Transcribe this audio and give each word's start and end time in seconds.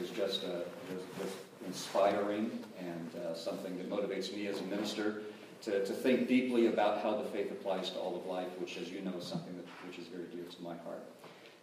is 0.00 0.10
just, 0.10 0.44
uh, 0.44 0.60
just, 0.90 1.36
inspiring 1.66 2.50
and 2.78 3.10
uh, 3.16 3.34
something 3.34 3.76
that 3.76 3.90
motivates 3.90 4.32
me 4.32 4.46
as 4.46 4.60
a 4.60 4.62
minister 4.64 5.22
to, 5.60 5.84
to 5.84 5.92
think 5.92 6.28
deeply 6.28 6.68
about 6.68 7.02
how 7.02 7.16
the 7.16 7.24
faith 7.24 7.50
applies 7.50 7.90
to 7.90 7.98
all 7.98 8.16
of 8.16 8.24
life, 8.26 8.48
which, 8.58 8.78
as 8.78 8.90
you 8.90 9.00
know, 9.02 9.12
is 9.18 9.24
something 9.24 9.54
that, 9.56 9.66
which 9.86 9.98
is 9.98 10.06
very 10.06 10.24
dear 10.26 10.44
to 10.44 10.62
my 10.62 10.76
heart. 10.78 11.02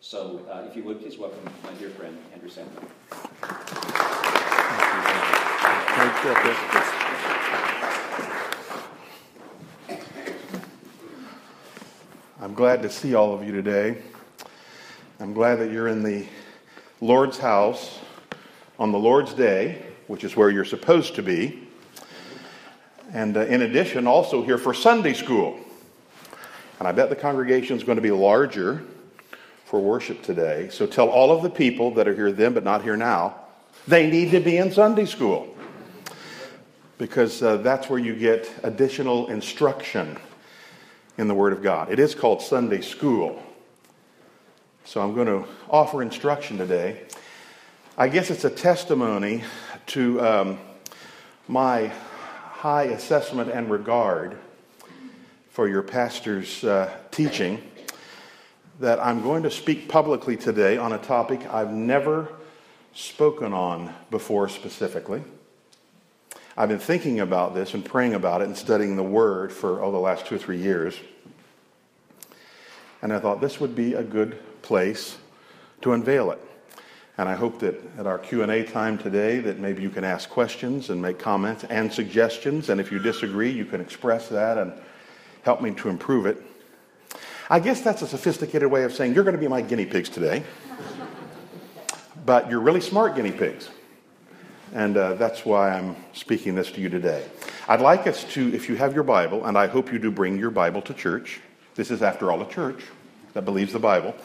So, 0.02 0.46
uh, 0.52 0.68
if 0.70 0.76
you 0.76 0.84
would, 0.84 1.00
please 1.00 1.18
welcome 1.18 1.40
my 1.64 1.72
dear 1.80 1.90
friend, 1.92 2.16
Andrew 2.34 2.50
Sandlin. 2.50 2.86
I'm 12.42 12.54
glad 12.54 12.84
to 12.84 12.90
see 12.90 13.16
all 13.16 13.34
of 13.34 13.44
you 13.44 13.54
today. 13.54 13.98
I'm 15.20 15.34
glad 15.34 15.56
that 15.56 15.72
you're 15.72 15.88
in 15.88 16.04
the 16.04 16.28
Lord's 17.02 17.40
house 17.40 18.00
on 18.78 18.92
the 18.92 19.00
Lord's 19.00 19.34
day, 19.34 19.82
which 20.08 20.24
is 20.24 20.36
where 20.36 20.50
you're 20.50 20.66
supposed 20.66 21.16
to 21.16 21.24
be. 21.24 21.68
And 23.14 23.38
uh, 23.38 23.42
in 23.42 23.62
addition, 23.62 24.08
also 24.08 24.44
here 24.44 24.58
for 24.58 24.74
Sunday 24.74 25.14
school. 25.14 25.60
And 26.80 26.88
I 26.88 26.92
bet 26.92 27.10
the 27.10 27.16
congregation 27.16 27.78
is 27.78 27.84
going 27.84 27.96
to 27.96 28.02
be 28.02 28.12
larger 28.12 28.84
for 29.66 29.80
worship 29.80 30.22
today. 30.22 30.70
So 30.70 30.86
tell 30.86 31.10
all 31.10 31.32
of 31.32 31.42
the 31.42 31.50
people 31.50 31.94
that 31.96 32.08
are 32.08 32.14
here 32.14 32.32
then 32.32 32.54
but 32.54 32.64
not 32.64 32.84
here 32.84 32.98
now, 32.98 33.36
they 33.88 34.10
need 34.10 34.32
to 34.32 34.40
be 34.40 34.58
in 34.58 34.72
Sunday 34.72 35.06
school. 35.06 35.56
Because 36.98 37.42
uh, 37.42 37.58
that's 37.58 37.90
where 37.90 38.00
you 38.00 38.16
get 38.16 38.52
additional 38.64 39.28
instruction 39.28 40.18
in 41.18 41.28
the 41.28 41.34
Word 41.34 41.54
of 41.54 41.62
God. 41.62 41.92
It 41.92 42.00
is 42.00 42.16
called 42.16 42.42
Sunday 42.42 42.82
school. 42.82 43.42
So 44.84 45.02
I'm 45.02 45.16
going 45.16 45.28
to 45.28 45.46
offer 45.70 46.02
instruction 46.02 46.58
today. 46.58 47.02
I 47.98 48.10
guess 48.10 48.30
it's 48.30 48.44
a 48.44 48.50
testimony 48.50 49.46
to 49.88 50.20
um, 50.20 50.60
my 51.48 51.94
high 52.52 52.84
assessment 52.84 53.50
and 53.50 53.72
regard 53.72 54.38
for 55.52 55.70
your 55.70 55.82
pastor's 55.82 56.62
uh, 56.66 56.94
teaching 57.12 57.64
that 58.82 59.00
I'm 59.00 59.22
going 59.22 59.44
to 59.44 59.50
speak 59.52 59.88
publicly 59.88 60.36
today 60.36 60.76
on 60.76 60.92
a 60.92 60.98
topic 60.98 61.48
I've 61.50 61.72
never 61.72 62.28
spoken 62.94 63.54
on 63.54 63.96
before 64.12 64.50
specifically. 64.50 65.24
I've 66.58 66.68
been 66.68 66.80
thinking 66.80 67.22
about 67.22 67.56
this 67.56 67.74
and 67.74 67.86
praying 67.86 68.14
about 68.14 68.42
it 68.42 68.48
and 68.48 68.58
studying 68.58 68.98
the 68.98 69.04
Word 69.04 69.54
for 69.54 69.82
oh, 69.82 69.94
the 69.94 70.00
last 70.00 70.26
two 70.26 70.36
or 70.36 70.40
three 70.40 70.62
years. 70.62 71.00
And 73.02 73.14
I 73.14 73.20
thought 73.20 73.40
this 73.40 73.62
would 73.62 73.74
be 73.74 73.94
a 73.94 74.04
good 74.04 74.38
place 74.64 75.18
to 75.80 75.94
unveil 75.94 76.32
it. 76.32 76.45
And 77.18 77.30
I 77.30 77.36
hope 77.36 77.60
that 77.60 77.82
at 77.98 78.08
our 78.08 78.18
Q&A 78.18 78.64
time 78.64 78.98
today 78.98 79.40
that 79.40 79.58
maybe 79.58 79.82
you 79.82 79.90
can 79.90 80.04
ask 80.04 80.30
questions 80.30 80.90
and 80.90 81.02
make 81.02 81.18
comments 81.18 81.64
and 81.64 81.92
suggestions. 81.92 82.70
And 82.70 82.82
if 82.82 82.92
you 82.92 83.00
disagree, 83.00 83.50
you 83.50 83.64
can 83.64 83.80
express 83.80 84.28
that 84.30 84.58
and 84.58 84.74
help 85.44 85.62
me 85.62 85.74
to 85.76 85.88
improve 85.88 86.26
it. 86.26 86.42
I 87.50 87.60
guess 87.60 87.82
that's 87.82 88.02
a 88.02 88.08
sophisticated 88.08 88.70
way 88.70 88.84
of 88.84 88.94
saying 88.94 89.14
you're 89.14 89.24
going 89.24 89.36
to 89.36 89.42
be 89.42 89.48
my 89.48 89.62
guinea 89.62 89.86
pigs 89.86 90.10
today. 90.10 90.44
but 92.26 92.50
you're 92.50 92.60
really 92.60 92.82
smart 92.82 93.16
guinea 93.16 93.32
pigs. 93.32 93.70
And 94.74 94.98
uh, 94.98 95.14
that's 95.14 95.46
why 95.46 95.72
I'm 95.72 95.96
speaking 96.12 96.56
this 96.56 96.70
to 96.72 96.82
you 96.82 96.90
today. 96.90 97.26
I'd 97.70 97.82
like 97.82 98.08
us 98.08 98.26
to, 98.34 98.54
if 98.54 98.68
you 98.68 98.76
have 98.76 98.94
your 98.94 99.04
Bible, 99.04 99.46
and 99.46 99.58
I 99.58 99.68
hope 99.68 99.94
you 99.94 100.00
do 100.00 100.12
bring 100.12 100.38
your 100.38 100.50
Bible 100.50 100.82
to 100.82 100.94
church. 100.94 101.40
This 101.76 101.92
is, 101.92 102.02
after 102.02 102.30
all, 102.30 102.42
a 102.42 102.50
church 102.50 102.84
that 103.34 103.46
believes 103.46 103.72
the 103.72 103.80
Bible. 103.80 104.16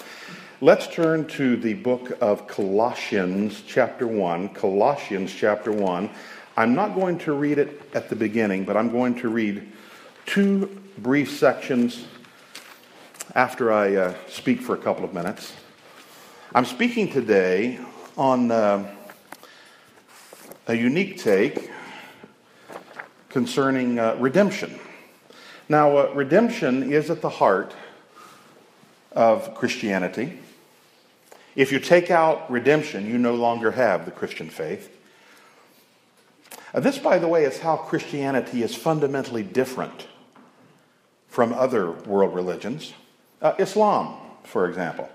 Let's 0.62 0.86
turn 0.86 1.27
to 1.28 1.56
the 1.56 1.72
book 1.72 2.19
of 2.20 2.47
Colossians, 2.47 3.62
chapter 3.66 4.06
1. 4.06 4.50
Colossians, 4.50 5.33
chapter 5.33 5.72
1. 5.72 6.11
I'm 6.55 6.75
not 6.75 6.94
going 6.94 7.16
to 7.20 7.33
read 7.33 7.56
it 7.56 7.80
at 7.94 8.11
the 8.11 8.16
beginning, 8.16 8.66
but 8.66 8.77
I'm 8.77 8.91
going 8.91 9.14
to 9.20 9.31
read 9.31 9.66
two 10.26 10.66
brief 10.99 11.31
sections 11.31 12.04
after 13.34 13.72
I 13.72 13.97
uh, 13.97 14.15
speak 14.28 14.60
for 14.60 14.75
a 14.75 14.76
couple 14.76 15.03
of 15.03 15.15
minutes. 15.15 15.54
I'm 16.54 16.66
speaking 16.66 17.10
today 17.10 17.81
on 18.19 18.50
uh, 18.50 18.87
a 20.66 20.75
unique 20.75 21.16
take 21.16 21.70
concerning 23.31 23.99
uh, 23.99 24.15
redemption. 24.20 24.78
Now, 25.70 25.97
uh, 25.97 26.12
redemption 26.15 26.93
is 26.93 27.09
at 27.09 27.22
the 27.22 27.31
heart 27.31 27.72
of 29.12 29.54
Christianity. 29.54 30.38
If 31.56 31.72
you 31.72 31.81
take 31.81 32.11
out 32.11 32.50
redemption, 32.50 33.06
you 33.06 33.19
no 33.19 33.34
longer 33.34 33.72
have 33.72 34.05
the 34.05 34.11
Christian 34.11 34.50
faith. 34.50 34.97
This, 36.75 36.99
by 36.99 37.19
the 37.19 37.27
way, 37.27 37.44
is 37.44 37.59
how 37.59 37.77
Christianity 37.77 38.62
is 38.62 38.75
fundamentally 38.75 39.43
different 39.43 40.06
from 41.28 41.53
other 41.53 41.91
world 41.91 42.34
religions. 42.34 42.93
Uh, 43.43 43.55
Islam, 43.59 44.15
for 44.44 44.69
example. 44.69 45.09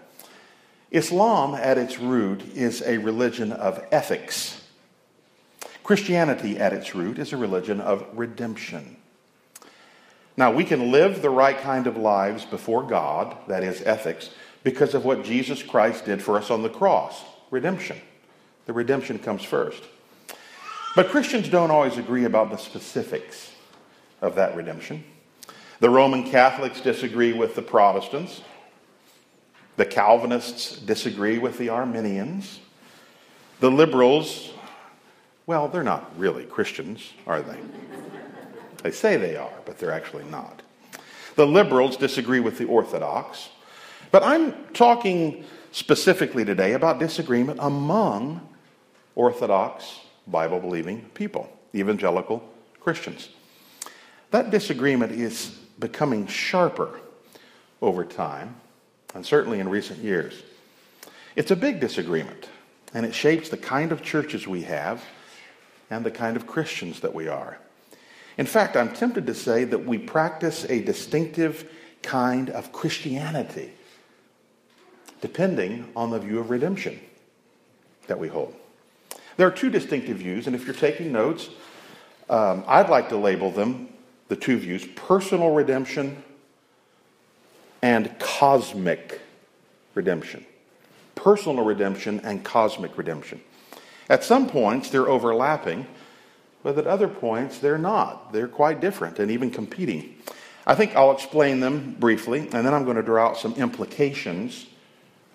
Islam, 0.91 1.55
at 1.55 1.77
its 1.77 1.99
root, 1.99 2.41
is 2.55 2.81
a 2.81 2.97
religion 2.97 3.51
of 3.51 3.83
ethics. 3.91 4.61
Christianity, 5.83 6.57
at 6.57 6.73
its 6.73 6.95
root, 6.95 7.19
is 7.19 7.31
a 7.31 7.37
religion 7.37 7.79
of 7.79 8.05
redemption. 8.13 8.97
Now, 10.37 10.51
we 10.51 10.65
can 10.65 10.91
live 10.91 11.21
the 11.21 11.29
right 11.29 11.57
kind 11.57 11.87
of 11.87 11.95
lives 11.95 12.43
before 12.45 12.83
God, 12.83 13.35
that 13.47 13.63
is, 13.63 13.81
ethics, 13.83 14.29
because 14.65 14.95
of 14.95 15.05
what 15.05 15.23
Jesus 15.23 15.61
Christ 15.61 16.05
did 16.05 16.23
for 16.23 16.37
us 16.37 16.49
on 16.49 16.63
the 16.63 16.69
cross 16.69 17.23
redemption. 17.51 17.97
The 18.65 18.73
redemption 18.73 19.19
comes 19.19 19.43
first. 19.43 19.83
But 20.95 21.09
Christians 21.09 21.47
don't 21.49 21.69
always 21.69 21.99
agree 21.99 22.25
about 22.25 22.49
the 22.49 22.57
specifics 22.57 23.51
of 24.21 24.33
that 24.35 24.55
redemption. 24.55 25.03
The 25.81 25.89
Roman 25.91 26.23
Catholics 26.23 26.81
disagree 26.81 27.31
with 27.31 27.53
the 27.53 27.61
Protestants. 27.61 28.41
The 29.77 29.85
Calvinists 29.85 30.79
disagree 30.79 31.37
with 31.37 31.59
the 31.59 31.69
Arminians. 31.69 32.59
The 33.59 33.69
liberals, 33.69 34.51
well, 35.45 35.67
they're 35.67 35.83
not 35.83 36.17
really 36.17 36.43
Christians, 36.43 37.13
are 37.27 37.43
they? 37.43 37.59
They 38.81 38.91
say 38.91 39.17
they 39.17 39.35
are, 39.35 39.53
but 39.65 39.77
they're 39.77 39.91
actually 39.91 40.25
not. 40.25 40.63
The 41.35 41.45
liberals 41.45 41.97
disagree 41.97 42.39
with 42.39 42.57
the 42.57 42.65
Orthodox. 42.65 43.49
But 44.15 44.23
I'm 44.23 44.53
talking 44.71 45.43
specifically 45.73 46.45
today 46.45 46.71
about 46.71 46.99
disagreement 46.99 47.59
among 47.61 48.47
Orthodox, 49.13 49.99
Bible 50.25 50.61
believing 50.61 51.01
people, 51.13 51.51
evangelical 51.75 52.41
Christians. 52.79 53.27
That 54.31 54.51
disagreement 54.51 55.11
is 55.11 55.47
becoming 55.79 56.27
sharper 56.27 56.97
over 57.81 58.05
time, 58.05 58.55
and 59.13 59.25
certainly 59.25 59.59
in 59.59 59.67
recent 59.67 59.99
years. 59.99 60.43
It's 61.35 61.51
a 61.51 61.55
big 61.57 61.81
disagreement, 61.81 62.47
and 62.93 63.05
it 63.05 63.13
shapes 63.13 63.49
the 63.49 63.57
kind 63.57 63.91
of 63.91 64.01
churches 64.01 64.47
we 64.47 64.61
have 64.61 65.03
and 65.89 66.05
the 66.05 66.11
kind 66.11 66.37
of 66.37 66.47
Christians 66.47 67.01
that 67.01 67.13
we 67.13 67.27
are. 67.27 67.57
In 68.37 68.45
fact, 68.45 68.77
I'm 68.77 68.93
tempted 68.93 69.27
to 69.27 69.35
say 69.35 69.65
that 69.65 69.85
we 69.85 69.97
practice 69.97 70.65
a 70.69 70.79
distinctive 70.81 71.69
kind 72.01 72.49
of 72.49 72.71
Christianity 72.71 73.73
depending 75.21 75.91
on 75.95 76.11
the 76.11 76.19
view 76.19 76.39
of 76.39 76.49
redemption 76.49 76.99
that 78.07 78.19
we 78.19 78.27
hold. 78.27 78.53
There 79.37 79.47
are 79.47 79.51
two 79.51 79.69
distinctive 79.69 80.17
views, 80.17 80.47
and 80.47 80.55
if 80.55 80.65
you're 80.65 80.75
taking 80.75 81.11
notes, 81.11 81.49
um, 82.29 82.63
I'd 82.67 82.89
like 82.89 83.09
to 83.09 83.17
label 83.17 83.51
them 83.51 83.89
the 84.27 84.35
two 84.35 84.57
views 84.57 84.85
personal 84.95 85.51
redemption 85.51 86.23
and 87.81 88.17
cosmic 88.19 89.21
redemption. 89.93 90.45
Personal 91.15 91.63
redemption 91.65 92.19
and 92.23 92.43
cosmic 92.43 92.97
redemption. 92.97 93.41
At 94.09 94.23
some 94.23 94.47
points, 94.47 94.89
they're 94.89 95.09
overlapping, 95.09 95.87
but 96.63 96.77
at 96.77 96.87
other 96.87 97.07
points, 97.07 97.59
they're 97.59 97.77
not. 97.77 98.31
They're 98.33 98.47
quite 98.47 98.79
different 98.79 99.19
and 99.19 99.31
even 99.31 99.51
competing. 99.51 100.15
I 100.67 100.75
think 100.75 100.95
I'll 100.95 101.11
explain 101.11 101.59
them 101.59 101.95
briefly, 101.99 102.39
and 102.39 102.65
then 102.65 102.73
I'm 102.73 102.85
going 102.85 102.97
to 102.97 103.03
draw 103.03 103.27
out 103.27 103.37
some 103.37 103.53
implications 103.53 104.65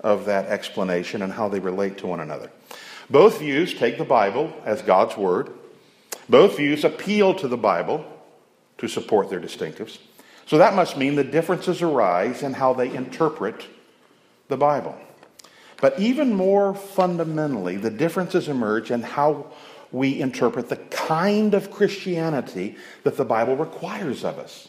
of 0.01 0.25
that 0.27 0.47
explanation 0.47 1.23
and 1.23 1.33
how 1.33 1.49
they 1.49 1.61
relate 1.61 1.99
to 1.99 2.07
one 2.07 2.21
another. 2.21 2.51
Both 3.09 3.41
views 3.41 3.75
take 3.75 3.99
the 3.99 4.05
Bible 4.05 4.53
as 4.65 4.83
God's 4.83 5.17
Word. 5.17 5.51
Both 6.29 6.57
views 6.57 6.85
appeal 6.85 7.35
to 7.35 7.49
the 7.49 7.57
Bible 7.57 8.05
to 8.79 8.89
support 8.89 9.31
their 9.31 9.41
distinctives. 9.41 9.99
So 10.47 10.59
that 10.59 10.75
must 10.75 10.97
mean 10.97 11.17
the 11.17 11.25
differences 11.25 11.83
arise 11.83 12.43
in 12.43 12.55
how 12.55 12.73
they 12.73 12.95
interpret 12.95 13.67
the 14.49 14.57
Bible. 14.57 14.97
But 15.81 15.99
even 15.99 16.35
more 16.35 16.75
fundamentally, 16.75 17.77
the 17.77 17.91
differences 17.91 18.49
emerge 18.49 18.91
in 18.91 19.03
how 19.03 19.47
we 19.93 20.21
interpret 20.21 20.69
the 20.69 20.77
kind 20.77 21.55
of 21.55 21.71
Christianity 21.71 22.77
that 23.03 23.17
the 23.17 23.25
Bible 23.25 23.57
requires 23.57 24.25
of 24.25 24.39
us. 24.39 24.69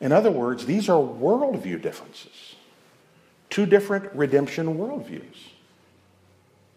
In 0.00 0.12
other 0.12 0.30
words, 0.30 0.66
these 0.66 0.88
are 0.88 1.00
worldview 1.00 1.80
differences 1.80 2.55
two 3.50 3.66
different 3.66 4.12
redemption 4.14 4.76
worldviews. 4.76 5.36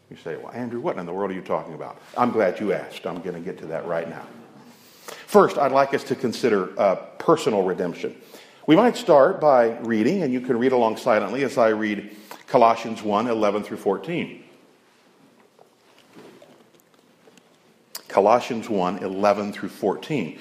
You 0.10 0.18
say, 0.18 0.38
well, 0.38 0.52
Andrew, 0.52 0.80
what 0.80 0.98
in 0.98 1.06
the 1.06 1.14
world 1.14 1.30
are 1.32 1.36
you 1.36 1.42
talking 1.42 1.74
about? 1.76 2.02
I'm 2.18 2.32
glad 2.32 2.60
you 2.60 2.74
asked. 2.74 3.06
I'm 3.06 3.22
going 3.22 3.36
to 3.36 3.42
get 3.42 3.60
to 3.60 3.68
that 3.68 3.86
right 3.86 4.10
now. 4.10 4.26
First, 5.28 5.58
I'd 5.58 5.72
like 5.72 5.94
us 5.94 6.04
to 6.06 6.16
consider 6.16 6.80
uh, 6.80 6.96
personal 7.20 7.64
redemption. 7.64 8.16
We 8.66 8.76
might 8.76 8.98
start 8.98 9.40
by 9.40 9.78
reading, 9.80 10.24
and 10.24 10.34
you 10.34 10.42
can 10.42 10.58
read 10.58 10.72
along 10.72 10.98
silently 10.98 11.44
as 11.44 11.58
I 11.58 11.70
read 11.70 12.16
Colossians 12.48 13.04
1 13.04 13.28
11 13.28 13.64
through 13.64 13.78
14. 13.78 14.44
Colossians 18.08 18.68
1 18.68 19.00
11 19.00 19.54
through 19.54 19.70
14. 19.70 20.40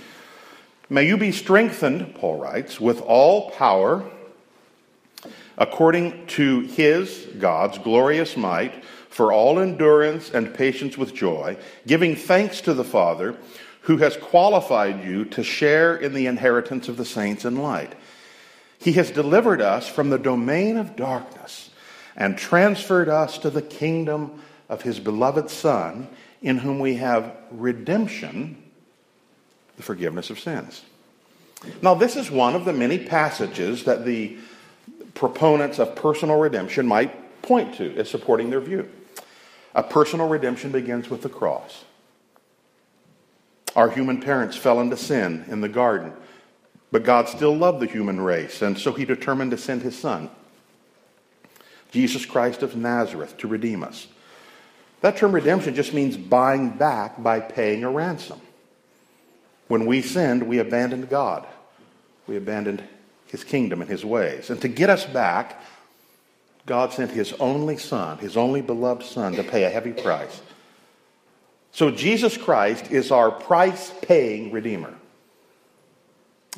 May 0.90 1.06
you 1.06 1.18
be 1.18 1.32
strengthened, 1.32 2.14
Paul 2.14 2.38
writes, 2.38 2.80
with 2.80 3.02
all 3.02 3.50
power 3.50 4.10
according 5.58 6.26
to 6.28 6.60
his, 6.60 7.26
God's, 7.38 7.76
glorious 7.78 8.36
might, 8.36 8.82
for 9.10 9.32
all 9.32 9.58
endurance 9.58 10.30
and 10.30 10.54
patience 10.54 10.96
with 10.96 11.14
joy, 11.14 11.56
giving 11.86 12.14
thanks 12.14 12.60
to 12.62 12.72
the 12.72 12.84
Father 12.84 13.36
who 13.82 13.96
has 13.98 14.16
qualified 14.16 15.04
you 15.04 15.24
to 15.24 15.42
share 15.42 15.96
in 15.96 16.14
the 16.14 16.26
inheritance 16.26 16.88
of 16.88 16.96
the 16.96 17.04
saints 17.04 17.44
in 17.44 17.56
light. 17.56 17.94
He 18.78 18.92
has 18.92 19.10
delivered 19.10 19.60
us 19.60 19.88
from 19.88 20.10
the 20.10 20.18
domain 20.18 20.76
of 20.76 20.94
darkness 20.94 21.70
and 22.16 22.38
transferred 22.38 23.08
us 23.08 23.38
to 23.38 23.50
the 23.50 23.62
kingdom 23.62 24.40
of 24.68 24.82
his 24.82 25.00
beloved 25.00 25.50
Son, 25.50 26.06
in 26.42 26.58
whom 26.58 26.78
we 26.78 26.96
have 26.96 27.34
redemption, 27.50 28.62
the 29.76 29.82
forgiveness 29.82 30.30
of 30.30 30.38
sins. 30.38 30.82
Now, 31.82 31.94
this 31.94 32.14
is 32.14 32.30
one 32.30 32.54
of 32.54 32.64
the 32.64 32.72
many 32.72 32.98
passages 32.98 33.84
that 33.84 34.04
the 34.04 34.38
proponents 35.18 35.80
of 35.80 35.96
personal 35.96 36.38
redemption 36.38 36.86
might 36.86 37.42
point 37.42 37.74
to 37.74 37.94
as 37.96 38.08
supporting 38.08 38.50
their 38.50 38.60
view. 38.60 38.88
A 39.74 39.82
personal 39.82 40.28
redemption 40.28 40.70
begins 40.70 41.10
with 41.10 41.22
the 41.22 41.28
cross. 41.28 41.84
Our 43.74 43.90
human 43.90 44.20
parents 44.20 44.56
fell 44.56 44.80
into 44.80 44.96
sin 44.96 45.44
in 45.48 45.60
the 45.60 45.68
garden. 45.68 46.12
But 46.92 47.02
God 47.02 47.28
still 47.28 47.54
loved 47.54 47.80
the 47.80 47.86
human 47.86 48.20
race, 48.20 48.62
and 48.62 48.78
so 48.78 48.92
he 48.92 49.04
determined 49.04 49.50
to 49.50 49.58
send 49.58 49.82
his 49.82 49.98
son, 49.98 50.30
Jesus 51.90 52.24
Christ 52.24 52.62
of 52.62 52.76
Nazareth, 52.76 53.36
to 53.38 53.48
redeem 53.48 53.82
us. 53.82 54.06
That 55.00 55.16
term 55.16 55.32
redemption 55.32 55.74
just 55.74 55.92
means 55.92 56.16
buying 56.16 56.70
back 56.70 57.22
by 57.22 57.40
paying 57.40 57.84
a 57.84 57.90
ransom. 57.90 58.40
When 59.66 59.84
we 59.84 60.00
sinned, 60.00 60.44
we 60.44 60.58
abandoned 60.60 61.10
God. 61.10 61.46
We 62.26 62.36
abandoned 62.36 62.82
his 63.30 63.44
kingdom 63.44 63.80
and 63.80 63.90
his 63.90 64.04
ways. 64.04 64.50
And 64.50 64.60
to 64.62 64.68
get 64.68 64.90
us 64.90 65.04
back, 65.04 65.62
God 66.66 66.92
sent 66.92 67.10
his 67.10 67.32
only 67.34 67.76
son, 67.76 68.18
his 68.18 68.36
only 68.36 68.60
beloved 68.60 69.02
son, 69.02 69.34
to 69.34 69.42
pay 69.42 69.64
a 69.64 69.70
heavy 69.70 69.92
price. 69.92 70.42
So 71.72 71.90
Jesus 71.90 72.36
Christ 72.36 72.90
is 72.90 73.10
our 73.10 73.30
price 73.30 73.92
paying 74.02 74.52
Redeemer. 74.52 74.94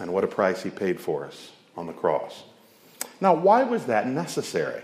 And 0.01 0.13
what 0.13 0.25
a 0.25 0.29
price 0.29 0.63
he 0.63 0.71
paid 0.71 1.01
for 1.01 1.27
us 1.27 1.53
on 1.77 1.87
the 1.87 1.93
cross. 1.93 2.43
Now, 3.21 3.35
why 3.35 3.65
was 3.65 3.87
that 3.87 4.07
necessary? 4.07 4.83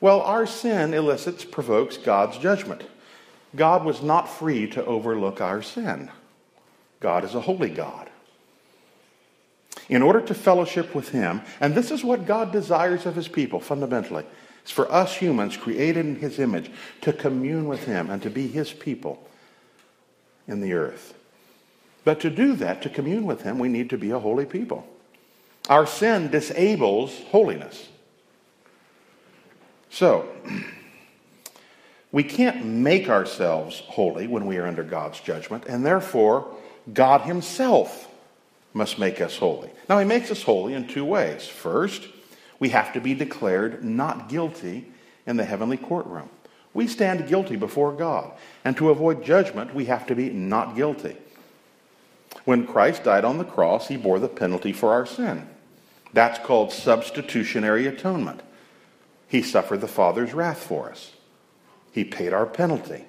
Well, 0.00 0.22
our 0.22 0.46
sin 0.46 0.92
elicits, 0.92 1.44
provokes 1.44 1.96
God's 1.96 2.36
judgment. 2.38 2.82
God 3.54 3.84
was 3.84 4.02
not 4.02 4.28
free 4.28 4.66
to 4.70 4.84
overlook 4.84 5.40
our 5.40 5.62
sin. 5.62 6.10
God 7.00 7.24
is 7.24 7.34
a 7.34 7.40
holy 7.40 7.70
God. 7.70 8.09
In 9.90 10.02
order 10.02 10.20
to 10.20 10.34
fellowship 10.34 10.94
with 10.94 11.08
Him, 11.08 11.42
and 11.60 11.74
this 11.74 11.90
is 11.90 12.04
what 12.04 12.24
God 12.24 12.52
desires 12.52 13.06
of 13.06 13.16
His 13.16 13.26
people 13.26 13.58
fundamentally, 13.58 14.24
it's 14.62 14.70
for 14.70 14.90
us 14.90 15.16
humans 15.16 15.56
created 15.56 16.06
in 16.06 16.14
His 16.14 16.38
image 16.38 16.70
to 17.00 17.12
commune 17.12 17.66
with 17.66 17.84
Him 17.84 18.08
and 18.08 18.22
to 18.22 18.30
be 18.30 18.46
His 18.46 18.72
people 18.72 19.28
in 20.46 20.60
the 20.60 20.74
earth. 20.74 21.14
But 22.04 22.20
to 22.20 22.30
do 22.30 22.54
that, 22.54 22.82
to 22.82 22.88
commune 22.88 23.26
with 23.26 23.42
Him, 23.42 23.58
we 23.58 23.68
need 23.68 23.90
to 23.90 23.98
be 23.98 24.12
a 24.12 24.20
holy 24.20 24.46
people. 24.46 24.86
Our 25.68 25.86
sin 25.86 26.30
disables 26.30 27.18
holiness. 27.30 27.88
So, 29.90 30.28
we 32.12 32.22
can't 32.22 32.64
make 32.64 33.08
ourselves 33.08 33.80
holy 33.80 34.28
when 34.28 34.46
we 34.46 34.58
are 34.58 34.66
under 34.68 34.84
God's 34.84 35.18
judgment, 35.18 35.64
and 35.66 35.84
therefore, 35.84 36.54
God 36.94 37.22
Himself 37.22 38.06
must 38.72 38.98
make 38.98 39.20
us 39.20 39.36
holy. 39.36 39.70
Now, 39.88 39.98
He 39.98 40.04
makes 40.04 40.30
us 40.30 40.42
holy 40.42 40.74
in 40.74 40.86
two 40.86 41.04
ways. 41.04 41.46
First, 41.46 42.08
we 42.58 42.68
have 42.70 42.92
to 42.92 43.00
be 43.00 43.14
declared 43.14 43.84
not 43.84 44.28
guilty 44.28 44.92
in 45.26 45.36
the 45.36 45.44
heavenly 45.44 45.76
courtroom. 45.76 46.28
We 46.72 46.86
stand 46.86 47.28
guilty 47.28 47.56
before 47.56 47.92
God, 47.92 48.32
and 48.64 48.76
to 48.76 48.90
avoid 48.90 49.24
judgment, 49.24 49.74
we 49.74 49.86
have 49.86 50.06
to 50.06 50.14
be 50.14 50.30
not 50.30 50.76
guilty. 50.76 51.16
When 52.44 52.66
Christ 52.66 53.04
died 53.04 53.24
on 53.24 53.38
the 53.38 53.44
cross, 53.44 53.88
he 53.88 53.96
bore 53.96 54.20
the 54.20 54.28
penalty 54.28 54.72
for 54.72 54.92
our 54.92 55.06
sin. 55.06 55.48
That's 56.12 56.44
called 56.44 56.72
substitutionary 56.72 57.86
atonement. 57.86 58.42
He 59.28 59.42
suffered 59.42 59.80
the 59.80 59.88
Father's 59.88 60.32
wrath 60.32 60.62
for 60.62 60.90
us. 60.90 61.12
He 61.92 62.04
paid 62.04 62.32
our 62.32 62.46
penalty. 62.46 63.04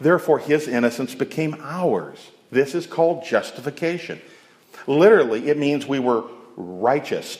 Therefore, 0.00 0.38
his 0.38 0.66
innocence 0.66 1.14
became 1.14 1.56
ours. 1.60 2.30
This 2.50 2.74
is 2.74 2.86
called 2.86 3.24
justification. 3.24 4.20
Literally, 4.86 5.48
it 5.48 5.58
means 5.58 5.86
we 5.86 5.98
were 5.98 6.24
righteous. 6.56 7.38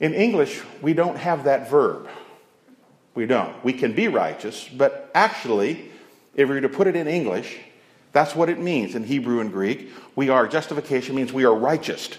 In 0.00 0.14
English, 0.14 0.62
we 0.80 0.94
don't 0.94 1.16
have 1.16 1.44
that 1.44 1.70
verb. 1.70 2.08
We 3.14 3.26
don't. 3.26 3.62
We 3.64 3.72
can 3.72 3.94
be 3.94 4.08
righteous, 4.08 4.68
but 4.68 5.10
actually, 5.14 5.90
if 6.34 6.48
we 6.48 6.54
were 6.54 6.60
to 6.60 6.68
put 6.68 6.86
it 6.86 6.94
in 6.94 7.08
English, 7.08 7.58
that's 8.12 8.34
what 8.34 8.48
it 8.48 8.58
means 8.58 8.94
in 8.94 9.04
Hebrew 9.04 9.40
and 9.40 9.52
Greek. 9.52 9.90
We 10.14 10.28
are, 10.28 10.46
justification 10.46 11.14
means 11.14 11.32
we 11.32 11.44
are 11.44 11.54
righteous. 11.54 12.10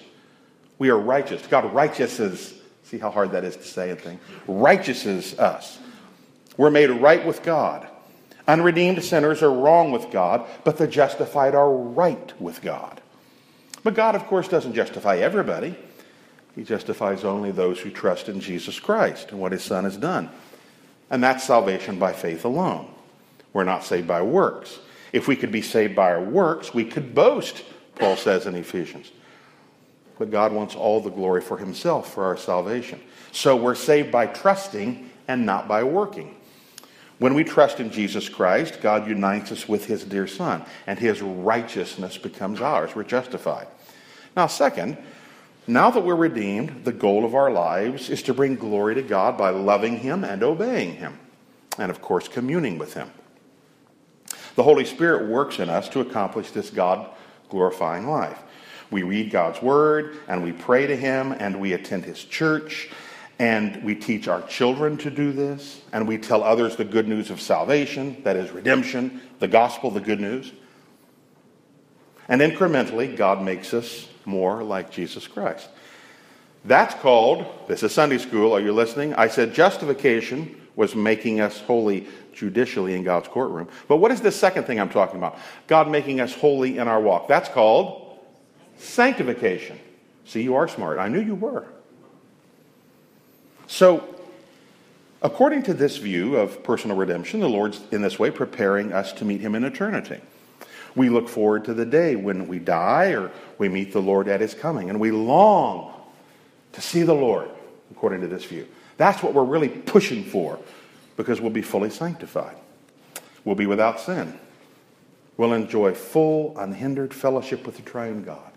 We 0.78 0.90
are 0.90 1.00
righteous. 1.00 1.46
God 1.48 1.66
righteouses, 1.74 2.54
see 2.84 2.98
how 2.98 3.12
hard 3.12 3.32
that 3.32 3.44
is 3.44 3.56
to 3.58 3.64
say 3.64 3.90
and 3.92 4.00
think, 4.00 4.20
righteouses 4.48 5.38
us. 5.40 5.80
We're 6.58 6.70
made 6.70 6.90
right 6.90 7.26
with 7.26 7.44
God. 7.44 7.88
Unredeemed 8.48 9.04
sinners 9.04 9.42
are 9.42 9.54
wrong 9.54 9.92
with 9.92 10.12
God, 10.12 10.46
but 10.64 10.78
the 10.78 10.88
justified 10.88 11.56
are 11.56 11.72
right 11.72 12.42
with 12.42 12.62
God. 12.62 13.00
But 13.84 13.96
God, 13.96 14.16
of 14.16 14.26
course, 14.28 14.48
doesn't 14.48 14.74
justify 14.74 15.18
everybody. 15.18 15.76
He 16.56 16.64
justifies 16.64 17.24
only 17.24 17.52
those 17.52 17.80
who 17.80 17.90
trust 17.90 18.28
in 18.28 18.40
Jesus 18.40 18.80
Christ 18.80 19.32
and 19.32 19.40
what 19.40 19.52
his 19.52 19.64
Son 19.64 19.84
has 19.84 19.98
done. 19.98 20.30
And 21.10 21.24
that's 21.24 21.44
salvation 21.44 21.98
by 22.00 22.14
faith 22.14 22.46
alone. 22.46 22.92
We're 23.54 23.64
not 23.64 23.84
saved 23.84 24.08
by 24.08 24.22
works. 24.22 24.80
If 25.12 25.28
we 25.28 25.36
could 25.36 25.52
be 25.52 25.62
saved 25.62 25.96
by 25.96 26.12
our 26.12 26.22
works, 26.22 26.74
we 26.74 26.86
could 26.86 27.16
boast, 27.16 27.64
Paul 27.96 28.16
says 28.16 28.46
in 28.46 28.56
Ephesians. 28.56 29.12
But 30.20 30.32
God 30.32 30.52
wants 30.52 30.76
all 30.76 31.00
the 31.00 31.10
glory 31.10 31.42
for 31.42 31.58
himself 31.58 32.14
for 32.14 32.26
our 32.26 32.38
salvation. 32.38 33.00
So 33.32 33.56
we're 33.56 33.76
saved 33.76 34.12
by 34.12 34.28
trusting 34.28 35.10
and 35.28 35.46
not 35.46 35.68
by 35.68 35.84
working. 35.84 36.36
When 37.20 37.34
we 37.34 37.44
trust 37.44 37.80
in 37.80 37.92
Jesus 37.92 38.30
Christ, 38.30 38.80
God 38.82 39.08
unites 39.08 39.52
us 39.52 39.68
with 39.68 39.86
his 39.86 40.04
dear 40.04 40.26
Son, 40.26 40.64
and 40.88 40.98
his 40.98 41.22
righteousness 41.22 42.18
becomes 42.18 42.62
ours. 42.62 42.96
We're 42.96 43.04
justified. 43.04 43.68
Now, 44.36 44.48
second, 44.48 44.98
now 45.68 45.92
that 45.92 46.04
we're 46.04 46.16
redeemed, 46.16 46.86
the 46.86 46.94
goal 46.94 47.26
of 47.26 47.36
our 47.36 47.52
lives 47.52 48.10
is 48.10 48.24
to 48.24 48.34
bring 48.34 48.56
glory 48.56 48.96
to 48.96 49.02
God 49.02 49.38
by 49.38 49.50
loving 49.50 49.98
him 49.98 50.24
and 50.24 50.42
obeying 50.42 50.96
him, 50.96 51.20
and 51.78 51.92
of 51.92 52.02
course, 52.02 52.28
communing 52.28 52.78
with 52.78 52.94
him. 52.94 53.12
The 54.56 54.64
Holy 54.64 54.86
Spirit 54.86 55.30
works 55.30 55.60
in 55.60 55.70
us 55.70 55.90
to 55.90 56.00
accomplish 56.00 56.52
this 56.52 56.70
God 56.70 57.10
glorifying 57.50 58.08
life. 58.08 58.40
We 58.92 59.04
read 59.04 59.30
God's 59.30 59.62
Word 59.62 60.18
and 60.28 60.44
we 60.44 60.52
pray 60.52 60.88
to 60.88 60.96
Him 60.96 61.32
and 61.32 61.60
we 61.60 61.74
attend 61.74 62.06
His 62.06 62.24
church 62.24 62.90
and 63.40 63.82
we 63.84 63.96
teach 63.96 64.28
our 64.28 64.42
children 64.44 64.98
to 64.98 65.10
do 65.10 65.32
this 65.32 65.82
and 65.94 66.06
we 66.06 66.18
tell 66.18 66.44
others 66.44 66.76
the 66.76 66.84
good 66.84 67.08
news 67.08 67.30
of 67.30 67.40
salvation, 67.40 68.22
that 68.24 68.36
is, 68.36 68.52
redemption, 68.52 69.22
the 69.40 69.48
gospel, 69.48 69.90
the 69.90 70.02
good 70.02 70.20
news. 70.20 70.52
And 72.28 72.42
incrementally, 72.42 73.16
God 73.16 73.42
makes 73.42 73.74
us 73.74 74.08
more 74.26 74.62
like 74.62 74.92
Jesus 74.92 75.26
Christ. 75.26 75.70
That's 76.66 76.94
called, 76.96 77.46
this 77.70 77.82
is 77.82 77.94
Sunday 77.94 78.18
school, 78.18 78.52
are 78.54 78.60
you 78.60 78.74
listening? 78.74 79.14
I 79.14 79.30
said 79.30 79.54
justification 79.54 80.60
was 80.76 80.94
making 80.94 81.40
us 81.40 81.62
holy 81.62 82.08
judicially 82.34 82.94
in 82.94 83.04
God's 83.04 83.30
courtroom. 83.30 83.70
But 83.88 83.98
what 83.98 84.12
is 84.12 84.22
the 84.22 84.32
second 84.32 84.66
thing 84.66 84.80
I'm 84.80 84.90
talking 84.90 85.18
about? 85.18 85.38
God 85.68 85.90
making 85.90 86.20
us 86.20 86.34
holy 86.36 86.78
in 86.78 86.90
our 86.90 87.00
walk. 87.00 87.30
That's 87.30 87.50
called 87.50 88.20
sanctification. 88.78 89.80
See, 90.26 90.44
you 90.44 90.56
are 90.56 90.68
smart. 90.68 91.00
I 91.00 91.08
knew 91.08 91.22
you 91.22 91.36
were. 91.36 91.66
So, 93.70 94.04
according 95.22 95.62
to 95.64 95.76
this 95.76 95.98
view 95.98 96.38
of 96.38 96.64
personal 96.64 96.98
redemption, 96.98 97.40
the 97.40 97.48
Lord's 97.48 97.80
in 97.92 98.02
this 98.02 98.18
way 98.18 98.32
preparing 98.32 98.92
us 98.92 99.14
to 99.14 99.26
meet 99.26 99.42
Him 99.42 99.54
in 99.54 99.64
eternity. 99.64 100.20
We 100.96 101.10
look 101.10 101.30
forward 101.30 101.66
to 101.66 101.76
the 101.76 101.86
day 101.86 102.16
when 102.16 102.48
we 102.48 102.58
die 102.58 103.14
or 103.14 103.32
we 103.60 103.70
meet 103.70 103.94
the 103.94 104.02
Lord 104.02 104.28
at 104.28 104.42
His 104.42 104.56
coming, 104.56 104.90
and 104.90 105.00
we 105.00 105.12
long 105.12 105.94
to 106.72 106.82
see 106.82 107.04
the 107.04 107.14
Lord, 107.14 107.48
according 107.92 108.22
to 108.22 108.28
this 108.28 108.44
view. 108.44 108.68
That's 108.98 109.22
what 109.22 109.36
we're 109.36 109.44
really 109.44 109.70
pushing 109.70 110.24
for 110.24 110.58
because 111.16 111.40
we'll 111.40 111.52
be 111.52 111.62
fully 111.62 111.92
sanctified. 111.92 112.58
We'll 113.46 113.56
be 113.56 113.68
without 113.68 114.00
sin. 114.00 114.38
We'll 115.38 115.54
enjoy 115.54 115.94
full, 115.94 116.58
unhindered 116.58 117.14
fellowship 117.14 117.68
with 117.68 117.76
the 117.76 117.84
triune 117.84 118.24
God. 118.24 118.52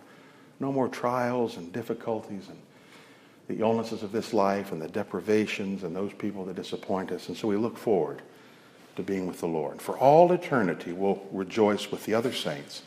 No 0.59 0.73
more 0.73 0.88
trials 0.88 1.59
and 1.59 1.71
difficulties 1.71 2.49
and 2.49 2.59
the 3.52 3.62
illnesses 3.62 4.02
of 4.02 4.12
this 4.12 4.32
life 4.32 4.73
and 4.73 4.80
the 4.80 4.88
deprivations 4.88 5.85
and 5.85 5.94
those 5.94 6.12
people 6.14 6.44
that 6.47 6.56
disappoint 6.56 7.12
us. 7.12 7.28
And 7.28 7.37
so 7.37 7.49
we 7.49 7.56
look 7.56 7.76
forward 7.76 8.23
to 8.97 9.02
being 9.02 9.26
with 9.26 9.40
the 9.40 9.47
Lord. 9.47 9.82
For 9.82 9.99
all 9.99 10.32
eternity, 10.32 10.92
we'll 10.92 11.23
rejoice 11.30 11.90
with 11.90 12.06
the 12.06 12.14
other 12.14 12.32
saints, 12.32 12.82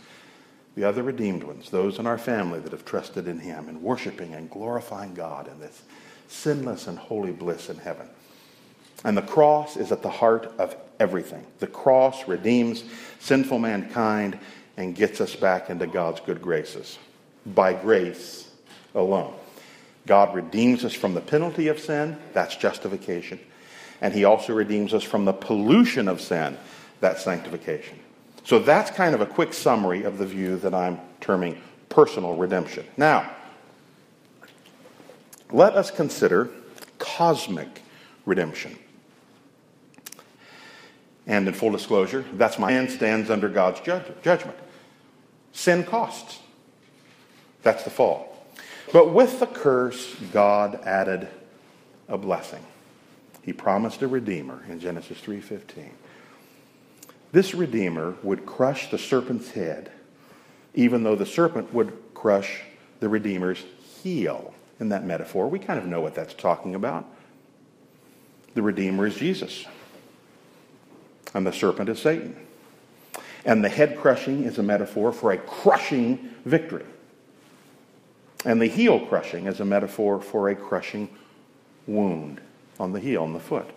the 0.76 0.84
other 0.84 1.04
redeemed 1.04 1.44
ones, 1.44 1.70
those 1.70 2.00
in 2.00 2.08
our 2.08 2.18
family 2.18 2.60
that 2.60 2.72
have 2.72 2.84
trusted 2.84 3.28
in 3.28 3.40
Him, 3.40 3.70
and 3.70 3.82
worshiping 3.82 4.34
and 4.34 4.50
glorifying 4.50 5.14
God 5.14 5.48
in 5.48 5.60
this 5.60 5.84
sinless 6.28 6.88
and 6.88 6.98
holy 6.98 7.32
bliss 7.32 7.70
in 7.70 7.78
heaven. 7.78 8.08
And 9.04 9.16
the 9.16 9.22
cross 9.22 9.78
is 9.78 9.92
at 9.92 10.02
the 10.02 10.10
heart 10.10 10.52
of 10.58 10.76
everything. 11.00 11.46
The 11.60 11.68
cross 11.68 12.28
redeems 12.28 12.84
sinful 13.20 13.60
mankind 13.60 14.40
and 14.78 14.96
gets 14.96 15.22
us 15.22 15.36
back 15.36 15.70
into 15.70 15.86
God's 15.86 16.22
good 16.22 16.42
graces 16.42 16.98
by 17.46 17.74
grace 17.74 18.50
alone. 18.96 19.36
God 20.06 20.36
redeems 20.36 20.86
us 20.86 20.94
from 20.94 21.14
the 21.14 21.22
penalty 21.22 21.68
of 21.68 21.80
sin, 21.80 22.18
that's 22.34 22.56
justification. 22.56 23.40
And 24.02 24.14
he 24.14 24.24
also 24.24 24.54
redeems 24.54 24.94
us 24.94 25.04
from 25.04 25.26
the 25.26 25.34
pollution 25.34 26.08
of 26.08 26.22
sin, 26.22 26.58
that's 27.00 27.24
sanctification. 27.24 28.00
So 28.44 28.60
that's 28.60 28.92
kind 28.92 29.16
of 29.16 29.22
a 29.22 29.26
quick 29.26 29.54
summary 29.54 30.04
of 30.04 30.18
the 30.18 30.26
view 30.26 30.58
that 30.58 30.74
I'm 30.74 31.00
terming 31.22 31.60
personal 31.90 32.36
redemption. 32.36 32.86
Now, 32.98 33.32
let 35.52 35.74
us 35.74 35.90
consider 35.90 36.50
cosmic 37.00 37.82
redemption. 38.26 38.78
And 41.28 41.48
in 41.48 41.54
full 41.54 41.72
disclosure, 41.72 42.24
that's 42.34 42.60
my 42.60 42.72
hand 42.72 42.92
stands 42.92 43.32
under 43.32 43.50
God's 43.50 43.80
judgment. 43.80 44.58
Sin 45.54 45.84
costs. 45.84 46.40
That's 47.64 47.84
the 47.84 47.90
fall. 47.90 48.35
But 48.94 49.14
with 49.14 49.40
the 49.40 49.48
curse, 49.48 50.16
God 50.32 50.80
added 50.84 51.28
a 52.08 52.18
blessing. 52.18 52.64
He 53.42 53.54
promised 53.54 54.02
a 54.02 54.08
redeemer 54.08 54.64
in 54.70 54.80
Genesis 54.80 55.20
3:15. 55.20 55.92
This 57.32 57.54
redeemer 57.54 58.16
would 58.24 58.46
crush 58.46 58.90
the 58.90 58.98
serpent's 58.98 59.52
head, 59.52 59.92
even 60.74 61.04
though 61.04 61.16
the 61.16 61.26
serpent 61.26 61.74
would 61.74 61.94
crush 62.14 62.62
the 63.00 63.10
redeemer's 63.10 63.64
heel. 64.04 64.54
In 64.80 64.90
that 64.90 65.06
metaphor, 65.06 65.48
we 65.48 65.60
kind 65.60 65.80
of 65.80 65.86
know 65.86 66.02
what 66.02 66.16
that's 66.16 66.34
talking 66.34 66.76
about. 66.76 67.06
The 68.54 68.62
redeemer 68.62 69.06
is 69.06 69.16
Jesus, 69.16 69.66
and 71.34 71.46
the 71.46 71.52
serpent 71.52 71.90
is 71.90 72.02
Satan. 72.02 72.36
And 73.46 73.64
the 73.64 73.70
head 73.70 73.98
crushing 73.98 74.44
is 74.44 74.58
a 74.58 74.64
metaphor 74.64 75.12
for 75.12 75.32
a 75.32 75.38
crushing 75.38 76.30
victory. 76.46 76.86
And 78.46 78.62
the 78.62 78.68
heel 78.68 79.06
crushing 79.08 79.48
is 79.48 79.60
a 79.60 79.66
metaphor 79.66 80.22
for 80.22 80.50
a 80.50 80.56
crushing 80.56 81.10
wound 81.88 82.40
on 82.80 82.94
the 82.94 83.00
heel, 83.00 83.24
on 83.24 83.34
the 83.34 83.40
foot. 83.40 83.70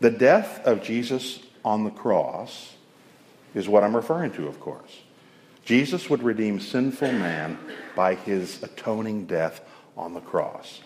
The 0.00 0.10
death 0.10 0.64
of 0.64 0.82
Jesus 0.82 1.40
on 1.64 1.84
the 1.84 1.90
cross 1.90 2.74
is 3.54 3.68
what 3.68 3.84
I'm 3.84 3.94
referring 3.94 4.32
to, 4.32 4.46
of 4.46 4.60
course. 4.60 5.00
Jesus 5.64 6.08
would 6.08 6.22
redeem 6.22 6.58
sinful 6.60 7.12
man 7.12 7.58
by 7.94 8.14
his 8.14 8.62
atoning 8.62 9.26
death 9.26 9.60
on 9.96 10.14
the 10.14 10.20
cross. 10.20 10.80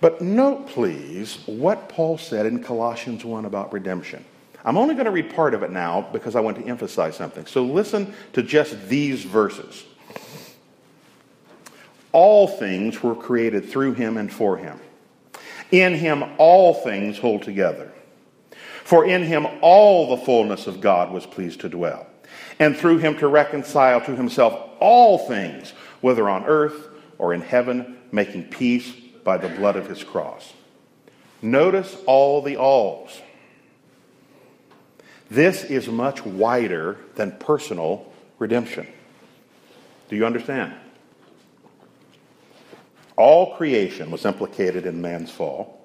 But 0.00 0.20
note, 0.20 0.68
please, 0.68 1.38
what 1.46 1.88
Paul 1.88 2.18
said 2.18 2.46
in 2.46 2.62
Colossians 2.62 3.24
1 3.24 3.44
about 3.44 3.72
redemption. 3.72 4.24
I'm 4.64 4.76
only 4.76 4.94
going 4.94 5.06
to 5.06 5.10
read 5.10 5.34
part 5.34 5.54
of 5.54 5.62
it 5.62 5.70
now 5.70 6.08
because 6.12 6.36
I 6.36 6.40
want 6.40 6.58
to 6.58 6.64
emphasize 6.64 7.16
something. 7.16 7.46
So 7.46 7.64
listen 7.64 8.12
to 8.32 8.42
just 8.42 8.88
these 8.88 9.24
verses. 9.24 9.84
All 12.12 12.48
things 12.48 13.02
were 13.02 13.14
created 13.14 13.68
through 13.68 13.94
him 13.94 14.16
and 14.16 14.32
for 14.32 14.56
him. 14.56 14.80
In 15.70 15.94
him 15.94 16.24
all 16.38 16.74
things 16.74 17.18
hold 17.18 17.42
together. 17.42 17.92
For 18.84 19.04
in 19.04 19.22
him 19.22 19.46
all 19.60 20.08
the 20.08 20.24
fullness 20.24 20.66
of 20.66 20.80
God 20.80 21.12
was 21.12 21.26
pleased 21.26 21.60
to 21.60 21.68
dwell, 21.68 22.06
and 22.58 22.74
through 22.74 22.98
him 22.98 23.18
to 23.18 23.28
reconcile 23.28 24.00
to 24.00 24.16
himself 24.16 24.58
all 24.80 25.18
things, 25.18 25.72
whether 26.00 26.28
on 26.28 26.44
earth 26.46 26.88
or 27.18 27.34
in 27.34 27.42
heaven, 27.42 27.98
making 28.12 28.44
peace 28.44 28.90
by 29.24 29.36
the 29.36 29.48
blood 29.48 29.76
of 29.76 29.88
his 29.88 30.02
cross. 30.02 30.54
Notice 31.42 31.96
all 32.06 32.40
the 32.40 32.56
alls. 32.56 33.20
This 35.30 35.64
is 35.64 35.88
much 35.88 36.24
wider 36.24 36.96
than 37.16 37.32
personal 37.32 38.10
redemption. 38.38 38.86
Do 40.08 40.16
you 40.16 40.24
understand? 40.24 40.74
All 43.18 43.56
creation 43.56 44.12
was 44.12 44.24
implicated 44.24 44.86
in 44.86 45.02
man's 45.02 45.30
fall. 45.30 45.84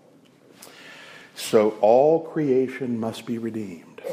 So 1.34 1.72
all 1.82 2.22
creation 2.22 3.00
must 3.00 3.26
be 3.26 3.40
redeemed. 3.40 4.04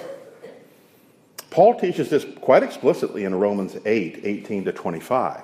Paul 1.51 1.79
teaches 1.79 2.09
this 2.09 2.25
quite 2.41 2.63
explicitly 2.63 3.25
in 3.25 3.35
Romans 3.35 3.77
8 3.85 4.21
18 4.25 4.65
to 4.65 4.73
25. 4.73 5.43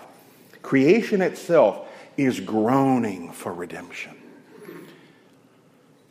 Creation 0.63 1.21
itself 1.21 1.87
is 2.17 2.41
groaning 2.41 3.33
for 3.33 3.53
redemption. 3.53 4.17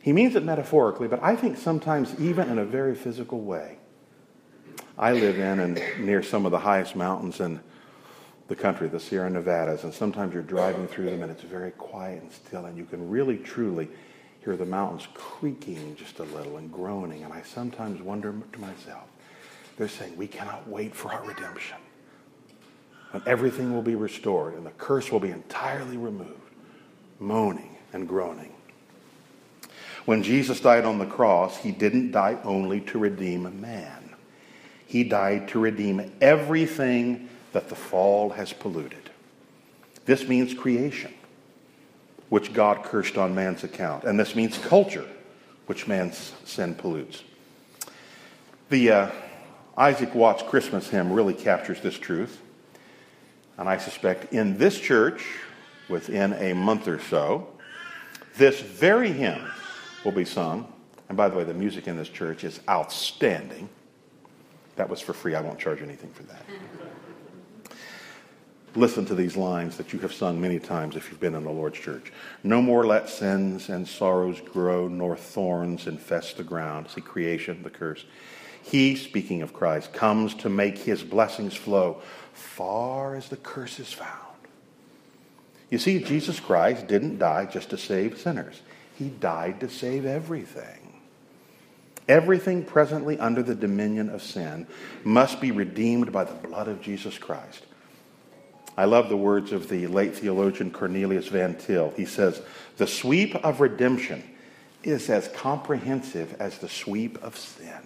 He 0.00 0.12
means 0.12 0.36
it 0.36 0.44
metaphorically, 0.44 1.08
but 1.08 1.20
I 1.20 1.34
think 1.34 1.56
sometimes 1.56 2.14
even 2.20 2.48
in 2.48 2.58
a 2.58 2.64
very 2.64 2.94
physical 2.94 3.40
way. 3.40 3.78
I 4.96 5.12
live 5.12 5.40
in 5.40 5.58
and 5.58 5.82
near 5.98 6.22
some 6.22 6.46
of 6.46 6.52
the 6.52 6.60
highest 6.60 6.94
mountains 6.94 7.40
in 7.40 7.60
the 8.48 8.56
country, 8.56 8.88
the 8.88 9.00
Sierra 9.00 9.28
Nevadas, 9.28 9.84
and 9.84 9.92
sometimes 9.92 10.32
you're 10.32 10.42
driving 10.42 10.86
through 10.86 11.06
them 11.06 11.22
and 11.22 11.30
it's 11.30 11.42
very 11.42 11.72
quiet 11.72 12.22
and 12.22 12.32
still, 12.32 12.64
and 12.66 12.76
you 12.76 12.84
can 12.84 13.08
really 13.08 13.36
truly 13.38 13.88
hear 14.44 14.56
the 14.56 14.64
mountains 14.64 15.08
creaking 15.14 15.96
just 15.96 16.20
a 16.20 16.22
little 16.22 16.56
and 16.56 16.72
groaning. 16.72 17.24
And 17.24 17.32
I 17.32 17.42
sometimes 17.42 18.00
wonder 18.00 18.32
to 18.52 18.60
myself, 18.60 19.04
they're 19.76 19.88
saying, 19.88 20.16
We 20.16 20.28
cannot 20.28 20.68
wait 20.68 20.94
for 20.94 21.12
our 21.12 21.24
redemption. 21.24 21.78
And 23.12 23.26
everything 23.26 23.74
will 23.74 23.82
be 23.82 23.94
restored, 23.94 24.54
and 24.54 24.64
the 24.64 24.70
curse 24.70 25.10
will 25.10 25.20
be 25.20 25.30
entirely 25.30 25.96
removed, 25.96 26.52
moaning 27.18 27.76
and 27.92 28.08
groaning. 28.08 28.52
When 30.04 30.22
Jesus 30.22 30.60
died 30.60 30.84
on 30.84 30.98
the 30.98 31.06
cross, 31.06 31.56
he 31.56 31.72
didn't 31.72 32.12
die 32.12 32.38
only 32.44 32.80
to 32.82 32.98
redeem 32.98 33.60
man. 33.60 34.14
He 34.86 35.02
died 35.02 35.48
to 35.48 35.58
redeem 35.58 36.12
everything 36.20 37.28
that 37.56 37.70
the 37.70 37.74
fall 37.74 38.28
has 38.28 38.52
polluted. 38.52 39.08
This 40.04 40.28
means 40.28 40.52
creation, 40.52 41.14
which 42.28 42.52
God 42.52 42.84
cursed 42.84 43.16
on 43.16 43.34
man's 43.34 43.64
account. 43.64 44.04
And 44.04 44.20
this 44.20 44.36
means 44.36 44.58
culture, 44.58 45.06
which 45.64 45.88
man's 45.88 46.34
sin 46.44 46.74
pollutes. 46.74 47.22
The 48.68 48.90
uh, 48.90 49.10
Isaac 49.74 50.14
Watts 50.14 50.42
Christmas 50.42 50.90
hymn 50.90 51.10
really 51.10 51.32
captures 51.32 51.80
this 51.80 51.98
truth. 51.98 52.42
And 53.56 53.70
I 53.70 53.78
suspect 53.78 54.34
in 54.34 54.58
this 54.58 54.78
church, 54.78 55.26
within 55.88 56.34
a 56.34 56.52
month 56.52 56.86
or 56.86 57.00
so, 57.00 57.48
this 58.36 58.60
very 58.60 59.12
hymn 59.12 59.40
will 60.04 60.12
be 60.12 60.26
sung. 60.26 60.70
And 61.08 61.16
by 61.16 61.30
the 61.30 61.38
way, 61.38 61.44
the 61.44 61.54
music 61.54 61.88
in 61.88 61.96
this 61.96 62.10
church 62.10 62.44
is 62.44 62.60
outstanding. 62.68 63.70
That 64.74 64.90
was 64.90 65.00
for 65.00 65.14
free. 65.14 65.34
I 65.34 65.40
won't 65.40 65.58
charge 65.58 65.80
anything 65.80 66.10
for 66.10 66.24
that 66.24 66.44
listen 68.76 69.06
to 69.06 69.14
these 69.14 69.36
lines 69.36 69.76
that 69.76 69.92
you 69.92 69.98
have 70.00 70.12
sung 70.12 70.40
many 70.40 70.58
times 70.58 70.96
if 70.96 71.10
you've 71.10 71.20
been 71.20 71.34
in 71.34 71.44
the 71.44 71.50
Lord's 71.50 71.78
church. 71.78 72.12
No 72.42 72.60
more 72.60 72.86
let 72.86 73.08
sins 73.08 73.68
and 73.68 73.86
sorrows 73.86 74.40
grow, 74.40 74.88
nor 74.88 75.16
thorns 75.16 75.86
infest 75.86 76.36
the 76.36 76.44
ground. 76.44 76.90
See, 76.90 77.00
creation, 77.00 77.62
the 77.62 77.70
curse. 77.70 78.04
He, 78.62 78.96
speaking 78.96 79.42
of 79.42 79.52
Christ, 79.52 79.92
comes 79.92 80.34
to 80.34 80.48
make 80.48 80.78
his 80.78 81.02
blessings 81.02 81.54
flow 81.54 82.02
far 82.32 83.14
as 83.14 83.28
the 83.28 83.36
curse 83.36 83.78
is 83.78 83.92
found. 83.92 84.10
You 85.70 85.78
see, 85.78 86.00
Jesus 86.00 86.40
Christ 86.40 86.86
didn't 86.86 87.18
die 87.18 87.46
just 87.46 87.70
to 87.70 87.78
save 87.78 88.18
sinners, 88.18 88.60
he 88.96 89.08
died 89.08 89.60
to 89.60 89.68
save 89.68 90.06
everything. 90.06 90.82
Everything 92.08 92.64
presently 92.64 93.18
under 93.18 93.42
the 93.42 93.54
dominion 93.54 94.10
of 94.10 94.22
sin 94.22 94.66
must 95.02 95.40
be 95.40 95.50
redeemed 95.50 96.12
by 96.12 96.22
the 96.22 96.34
blood 96.34 96.68
of 96.68 96.80
Jesus 96.80 97.18
Christ. 97.18 97.66
I 98.76 98.84
love 98.84 99.08
the 99.08 99.16
words 99.16 99.52
of 99.52 99.68
the 99.68 99.86
late 99.86 100.16
theologian 100.16 100.70
Cornelius 100.70 101.28
Van 101.28 101.54
Til. 101.54 101.94
He 101.96 102.04
says, 102.04 102.42
The 102.76 102.86
sweep 102.86 103.34
of 103.36 103.60
redemption 103.60 104.22
is 104.82 105.08
as 105.08 105.28
comprehensive 105.28 106.36
as 106.38 106.58
the 106.58 106.68
sweep 106.68 107.22
of 107.22 107.36
sin. 107.36 107.82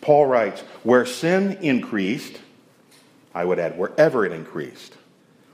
Paul 0.00 0.26
writes, 0.26 0.60
Where 0.82 1.04
sin 1.04 1.58
increased, 1.60 2.40
I 3.34 3.44
would 3.44 3.58
add, 3.58 3.76
wherever 3.76 4.24
it 4.24 4.32
increased, 4.32 4.94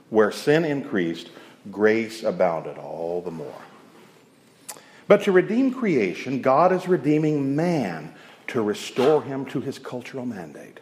where 0.09 0.31
sin 0.31 0.63
increased, 0.63 1.29
grace 1.71 2.23
abounded 2.23 2.77
all 2.77 3.21
the 3.21 3.31
more. 3.31 3.61
But 5.07 5.23
to 5.23 5.31
redeem 5.31 5.73
creation, 5.73 6.41
God 6.41 6.71
is 6.71 6.87
redeeming 6.87 7.55
man 7.55 8.13
to 8.47 8.61
restore 8.61 9.23
him 9.23 9.45
to 9.45 9.61
his 9.61 9.79
cultural 9.79 10.25
mandate. 10.25 10.79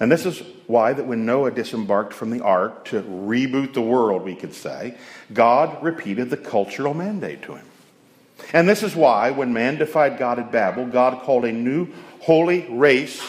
And 0.00 0.10
this 0.10 0.26
is 0.26 0.42
why 0.66 0.92
that 0.92 1.06
when 1.06 1.24
Noah 1.24 1.52
disembarked 1.52 2.12
from 2.12 2.30
the 2.30 2.42
ark 2.42 2.86
to 2.86 3.02
reboot 3.02 3.74
the 3.74 3.80
world, 3.80 4.22
we 4.22 4.34
could 4.34 4.54
say, 4.54 4.96
God 5.32 5.82
repeated 5.82 6.30
the 6.30 6.36
cultural 6.36 6.94
mandate 6.94 7.42
to 7.42 7.54
him. 7.54 7.66
And 8.52 8.68
this 8.68 8.82
is 8.82 8.96
why 8.96 9.30
when 9.30 9.52
man 9.52 9.76
defied 9.76 10.18
God 10.18 10.38
at 10.38 10.50
Babel, 10.50 10.86
God 10.86 11.22
called 11.22 11.44
a 11.44 11.52
new 11.52 11.88
holy 12.20 12.66
race 12.70 13.20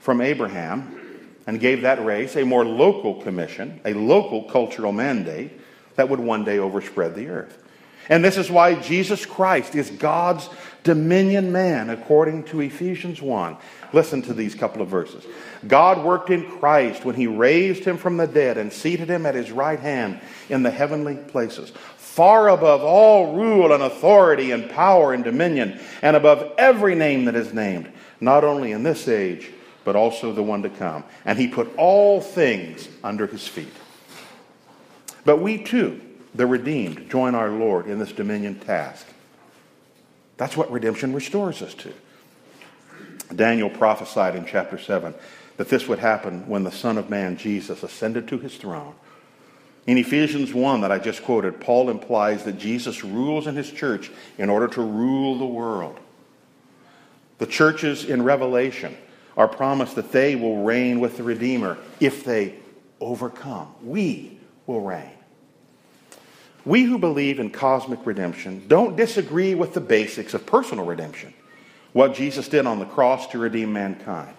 from 0.00 0.20
Abraham 0.20 1.00
and 1.46 1.60
gave 1.60 1.82
that 1.82 2.04
race 2.04 2.36
a 2.36 2.44
more 2.44 2.64
local 2.64 3.22
commission, 3.22 3.80
a 3.84 3.92
local 3.92 4.44
cultural 4.44 4.92
mandate 4.92 5.52
that 5.96 6.08
would 6.08 6.20
one 6.20 6.44
day 6.44 6.58
overspread 6.58 7.14
the 7.14 7.28
earth. 7.28 7.62
And 8.08 8.24
this 8.24 8.36
is 8.36 8.50
why 8.50 8.74
Jesus 8.74 9.24
Christ 9.24 9.74
is 9.74 9.90
God's 9.90 10.48
dominion 10.84 11.50
man, 11.50 11.90
according 11.90 12.44
to 12.44 12.60
Ephesians 12.60 13.20
1. 13.20 13.56
Listen 13.92 14.22
to 14.22 14.34
these 14.34 14.54
couple 14.54 14.82
of 14.82 14.88
verses. 14.88 15.24
God 15.66 16.04
worked 16.04 16.30
in 16.30 16.48
Christ 16.58 17.04
when 17.04 17.16
he 17.16 17.26
raised 17.26 17.84
him 17.84 17.96
from 17.96 18.18
the 18.18 18.26
dead 18.26 18.58
and 18.58 18.72
seated 18.72 19.08
him 19.08 19.26
at 19.26 19.34
his 19.34 19.50
right 19.50 19.80
hand 19.80 20.20
in 20.48 20.62
the 20.62 20.70
heavenly 20.70 21.16
places, 21.16 21.70
far 21.96 22.50
above 22.50 22.82
all 22.82 23.34
rule 23.34 23.72
and 23.72 23.82
authority 23.82 24.50
and 24.52 24.70
power 24.70 25.12
and 25.12 25.24
dominion, 25.24 25.80
and 26.02 26.16
above 26.16 26.52
every 26.58 26.94
name 26.94 27.24
that 27.24 27.34
is 27.34 27.52
named, 27.54 27.90
not 28.20 28.44
only 28.44 28.72
in 28.72 28.82
this 28.82 29.08
age, 29.08 29.50
but 29.84 29.96
also 29.96 30.32
the 30.32 30.42
one 30.42 30.62
to 30.62 30.70
come. 30.70 31.02
And 31.24 31.38
he 31.38 31.48
put 31.48 31.74
all 31.76 32.20
things 32.20 32.88
under 33.02 33.26
his 33.26 33.48
feet. 33.48 33.72
But 35.24 35.38
we 35.38 35.62
too, 35.62 36.00
the 36.34 36.46
redeemed, 36.46 37.08
join 37.08 37.34
our 37.34 37.48
Lord 37.50 37.86
in 37.86 37.98
this 37.98 38.12
dominion 38.12 38.58
task. 38.60 39.06
That's 40.36 40.56
what 40.56 40.70
redemption 40.70 41.14
restores 41.14 41.62
us 41.62 41.74
to. 41.74 41.92
Daniel 43.34 43.70
prophesied 43.70 44.36
in 44.36 44.46
chapter 44.46 44.78
7 44.78 45.14
that 45.56 45.68
this 45.68 45.86
would 45.86 45.98
happen 45.98 46.46
when 46.48 46.64
the 46.64 46.72
Son 46.72 46.98
of 46.98 47.10
Man, 47.10 47.36
Jesus, 47.36 47.82
ascended 47.82 48.28
to 48.28 48.38
his 48.38 48.56
throne. 48.56 48.94
In 49.86 49.98
Ephesians 49.98 50.54
1 50.54 50.80
that 50.80 50.92
I 50.92 50.98
just 50.98 51.22
quoted, 51.22 51.60
Paul 51.60 51.90
implies 51.90 52.44
that 52.44 52.58
Jesus 52.58 53.04
rules 53.04 53.46
in 53.46 53.54
his 53.54 53.70
church 53.70 54.10
in 54.38 54.48
order 54.48 54.66
to 54.68 54.82
rule 54.82 55.38
the 55.38 55.46
world. 55.46 55.98
The 57.38 57.46
churches 57.46 58.04
in 58.04 58.22
Revelation 58.22 58.96
are 59.36 59.48
promised 59.48 59.96
that 59.96 60.12
they 60.12 60.36
will 60.36 60.64
reign 60.64 61.00
with 61.00 61.16
the 61.16 61.22
Redeemer 61.22 61.78
if 62.00 62.24
they 62.24 62.54
overcome. 63.00 63.74
We 63.82 64.38
will 64.66 64.80
reign. 64.80 65.13
We 66.64 66.84
who 66.84 66.98
believe 66.98 67.40
in 67.40 67.50
cosmic 67.50 68.06
redemption 68.06 68.64
don't 68.68 68.96
disagree 68.96 69.54
with 69.54 69.74
the 69.74 69.80
basics 69.80 70.32
of 70.32 70.46
personal 70.46 70.86
redemption, 70.86 71.34
what 71.92 72.14
Jesus 72.14 72.48
did 72.48 72.66
on 72.66 72.78
the 72.78 72.86
cross 72.86 73.26
to 73.28 73.38
redeem 73.38 73.72
mankind. 73.72 74.34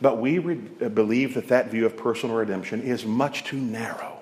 But 0.00 0.18
we 0.18 0.38
re- 0.38 0.60
uh, 0.80 0.88
believe 0.88 1.34
that 1.34 1.48
that 1.48 1.70
view 1.70 1.86
of 1.86 1.96
personal 1.96 2.36
redemption 2.36 2.82
is 2.82 3.04
much 3.04 3.44
too 3.44 3.56
narrow. 3.56 4.18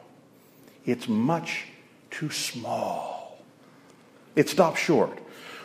It's 0.86 1.08
much 1.08 1.66
too 2.10 2.30
small. 2.30 3.38
It 4.34 4.48
stops 4.48 4.80
short. 4.80 5.18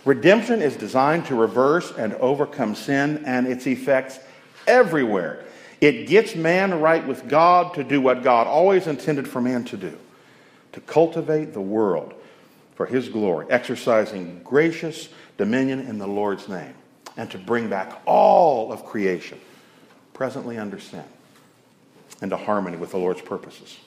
Redemption 0.03 0.61
is 0.61 0.75
designed 0.75 1.25
to 1.27 1.35
reverse 1.35 1.91
and 1.91 2.13
overcome 2.15 2.75
sin 2.75 3.23
and 3.25 3.47
its 3.47 3.67
effects 3.67 4.19
everywhere. 4.65 5.43
It 5.79 6.07
gets 6.07 6.35
man 6.35 6.81
right 6.81 7.05
with 7.05 7.27
God 7.27 7.75
to 7.75 7.83
do 7.83 8.01
what 8.01 8.23
God 8.23 8.47
always 8.47 8.87
intended 8.87 9.27
for 9.27 9.41
man 9.41 9.63
to 9.65 9.77
do 9.77 9.97
to 10.77 10.81
cultivate 10.81 11.53
the 11.53 11.59
world 11.59 12.13
for 12.75 12.85
his 12.85 13.09
glory, 13.09 13.47
exercising 13.49 14.39
gracious 14.43 15.09
dominion 15.35 15.79
in 15.79 15.97
the 15.97 16.05
Lord's 16.05 16.47
name, 16.47 16.75
and 17.17 17.31
to 17.31 17.39
bring 17.39 17.67
back 17.67 17.99
all 18.05 18.71
of 18.71 18.85
creation 18.85 19.39
presently 20.13 20.55
under 20.59 20.79
sin 20.79 21.03
into 22.21 22.37
harmony 22.37 22.77
with 22.77 22.91
the 22.91 22.97
Lord's 22.97 23.21
purposes. 23.21 23.77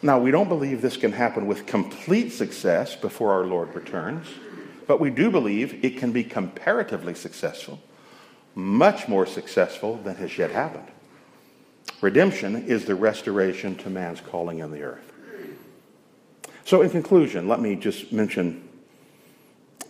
Now, 0.00 0.18
we 0.18 0.30
don't 0.30 0.48
believe 0.48 0.80
this 0.80 0.96
can 0.96 1.12
happen 1.12 1.46
with 1.46 1.66
complete 1.66 2.30
success 2.30 2.96
before 2.96 3.32
our 3.32 3.44
Lord 3.44 3.74
returns, 3.74 4.28
but 4.86 4.98
we 4.98 5.10
do 5.10 5.30
believe 5.30 5.84
it 5.84 5.98
can 5.98 6.10
be 6.10 6.24
comparatively 6.24 7.14
successful, 7.14 7.80
much 8.54 9.08
more 9.08 9.26
successful 9.26 9.98
than 9.98 10.16
has 10.16 10.38
yet 10.38 10.52
happened. 10.52 10.88
Redemption 12.00 12.64
is 12.64 12.86
the 12.86 12.94
restoration 12.94 13.76
to 13.76 13.90
man's 13.90 14.22
calling 14.22 14.60
in 14.60 14.70
the 14.70 14.80
earth. 14.80 15.12
So, 16.66 16.82
in 16.82 16.90
conclusion, 16.90 17.46
let 17.46 17.60
me 17.60 17.76
just 17.76 18.12
mention 18.12 18.68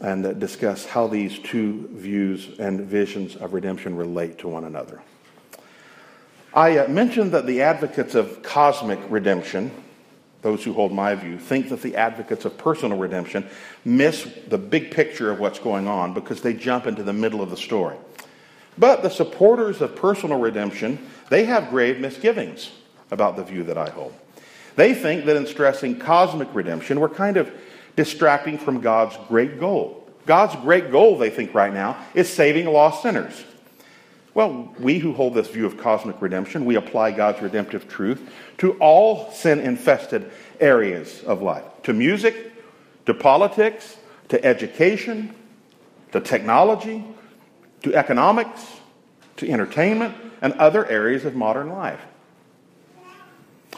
and 0.02 0.38
discuss 0.38 0.84
how 0.84 1.06
these 1.06 1.38
two 1.38 1.88
views 1.90 2.50
and 2.58 2.82
visions 2.82 3.34
of 3.34 3.54
redemption 3.54 3.96
relate 3.96 4.36
to 4.40 4.48
one 4.48 4.64
another. 4.64 5.00
I 6.52 6.76
uh, 6.76 6.88
mentioned 6.88 7.32
that 7.32 7.46
the 7.46 7.62
advocates 7.62 8.14
of 8.14 8.42
cosmic 8.42 8.98
redemption, 9.08 9.70
those 10.42 10.62
who 10.64 10.74
hold 10.74 10.92
my 10.92 11.14
view, 11.14 11.38
think 11.38 11.70
that 11.70 11.80
the 11.80 11.96
advocates 11.96 12.44
of 12.44 12.58
personal 12.58 12.98
redemption 12.98 13.48
miss 13.86 14.30
the 14.48 14.58
big 14.58 14.90
picture 14.90 15.30
of 15.30 15.40
what's 15.40 15.58
going 15.58 15.88
on 15.88 16.12
because 16.12 16.42
they 16.42 16.52
jump 16.52 16.86
into 16.86 17.02
the 17.02 17.14
middle 17.14 17.40
of 17.40 17.48
the 17.48 17.56
story. 17.56 17.96
But 18.76 19.02
the 19.02 19.08
supporters 19.08 19.80
of 19.80 19.96
personal 19.96 20.38
redemption, 20.38 20.98
they 21.30 21.46
have 21.46 21.70
grave 21.70 22.00
misgivings 22.00 22.70
about 23.10 23.36
the 23.36 23.44
view 23.44 23.64
that 23.64 23.78
I 23.78 23.88
hold. 23.88 24.12
They 24.76 24.94
think 24.94 25.24
that 25.24 25.36
in 25.36 25.46
stressing 25.46 25.98
cosmic 25.98 26.48
redemption, 26.54 27.00
we're 27.00 27.08
kind 27.08 27.36
of 27.36 27.50
distracting 27.96 28.58
from 28.58 28.80
God's 28.80 29.16
great 29.28 29.58
goal. 29.58 30.06
God's 30.26 30.54
great 30.56 30.90
goal, 30.90 31.18
they 31.18 31.30
think 31.30 31.54
right 31.54 31.72
now, 31.72 31.96
is 32.14 32.28
saving 32.28 32.66
lost 32.66 33.02
sinners. 33.02 33.44
Well, 34.34 34.74
we 34.78 34.98
who 34.98 35.14
hold 35.14 35.32
this 35.32 35.48
view 35.48 35.64
of 35.64 35.78
cosmic 35.78 36.20
redemption, 36.20 36.66
we 36.66 36.74
apply 36.74 37.12
God's 37.12 37.40
redemptive 37.40 37.88
truth 37.88 38.30
to 38.58 38.72
all 38.74 39.30
sin 39.32 39.60
infested 39.60 40.30
areas 40.60 41.22
of 41.24 41.40
life 41.40 41.64
to 41.84 41.94
music, 41.94 42.52
to 43.06 43.14
politics, 43.14 43.96
to 44.28 44.44
education, 44.44 45.34
to 46.12 46.20
technology, 46.20 47.02
to 47.82 47.94
economics, 47.94 48.80
to 49.36 49.48
entertainment, 49.50 50.14
and 50.42 50.52
other 50.54 50.84
areas 50.86 51.24
of 51.24 51.34
modern 51.34 51.70
life. 51.70 52.00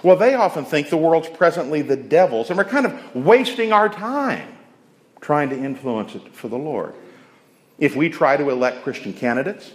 Well, 0.02 0.16
they 0.16 0.34
often 0.34 0.64
think 0.64 0.90
the 0.90 0.96
world's 0.96 1.28
presently 1.28 1.82
the 1.82 1.96
devil's, 1.96 2.50
and 2.50 2.56
we're 2.56 2.64
kind 2.64 2.87
of 2.87 3.14
wasting 3.14 3.72
our 3.72 3.88
time 3.88 4.48
trying 5.20 5.50
to 5.50 5.56
influence 5.56 6.14
it 6.14 6.34
for 6.34 6.48
the 6.48 6.58
Lord. 6.58 6.94
If 7.78 7.96
we 7.96 8.08
try 8.08 8.37
to 8.37 8.50
elect 8.50 8.82
Christian 8.82 9.12
candidates 9.12 9.72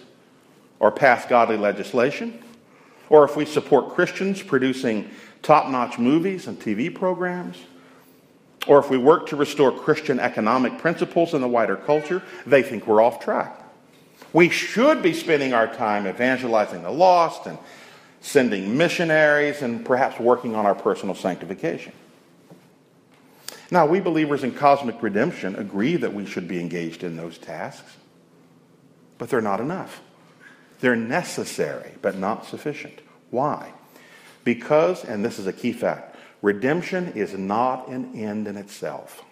or 0.79 0.91
pass 0.91 1.25
godly 1.25 1.57
legislation, 1.57 2.41
or 3.09 3.25
if 3.25 3.35
we 3.35 3.45
support 3.45 3.93
Christians 3.93 4.41
producing 4.41 5.09
top 5.41 5.69
notch 5.69 5.99
movies 5.99 6.47
and 6.47 6.59
TV 6.59 6.93
programs, 6.93 7.57
or 8.65 8.79
if 8.79 8.89
we 8.89 8.97
work 8.97 9.27
to 9.27 9.35
restore 9.35 9.71
Christian 9.71 10.19
economic 10.19 10.77
principles 10.77 11.33
in 11.33 11.41
the 11.41 11.47
wider 11.47 11.75
culture, 11.75 12.23
they 12.45 12.63
think 12.63 12.87
we're 12.87 13.01
off 13.01 13.19
track. 13.19 13.59
We 14.31 14.49
should 14.49 15.01
be 15.01 15.13
spending 15.13 15.53
our 15.53 15.67
time 15.67 16.07
evangelizing 16.07 16.81
the 16.81 16.91
lost 16.91 17.45
and 17.45 17.57
sending 18.23 18.77
missionaries, 18.77 19.61
and 19.61 19.85
perhaps 19.85 20.19
working 20.19 20.55
on 20.55 20.65
our 20.65 20.73
personal 20.73 21.13
sanctification. 21.13 21.91
Now, 23.69 23.85
we 23.85 23.99
believers 23.99 24.43
in 24.43 24.53
cosmic 24.53 25.03
redemption 25.03 25.55
agree 25.55 25.97
that 25.97 26.13
we 26.13 26.25
should 26.25 26.47
be 26.47 26.59
engaged 26.59 27.03
in 27.03 27.17
those 27.17 27.37
tasks, 27.37 27.97
but 29.17 29.29
they're 29.29 29.41
not 29.41 29.59
enough. 29.59 30.01
They're 30.79 30.95
necessary, 30.95 31.91
but 32.01 32.17
not 32.17 32.45
sufficient. 32.45 32.99
Why? 33.29 33.73
Because, 34.45 35.03
and 35.03 35.23
this 35.23 35.37
is 35.37 35.47
a 35.47 35.53
key 35.53 35.73
fact, 35.73 36.15
redemption 36.41 37.13
is 37.13 37.33
not 37.33 37.89
an 37.89 38.17
end 38.17 38.47
in 38.47 38.55
itself. 38.55 39.23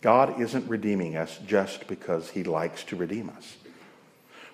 God 0.00 0.40
isn't 0.40 0.68
redeeming 0.68 1.16
us 1.16 1.38
just 1.46 1.86
because 1.86 2.30
he 2.30 2.42
likes 2.42 2.82
to 2.84 2.96
redeem 2.96 3.30
us. 3.30 3.56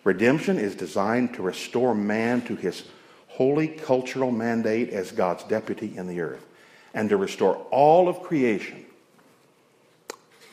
Redemption 0.05 0.59
is 0.59 0.75
designed 0.75 1.35
to 1.35 1.43
restore 1.43 1.95
man 1.95 2.41
to 2.43 2.57
his 2.57 2.85
holy 3.29 3.69
cultural 3.69 4.31
mandate 4.31 4.91
as 4.91 5.13
God's 5.13 5.45
deputy 5.45 5.97
in 5.97 6.07
the 6.07 6.21
earth 6.21 6.45
and 6.95 7.09
to 7.09 7.17
restore 7.17 7.57
all 7.71 8.09
of 8.09 8.23
creation 8.23 8.85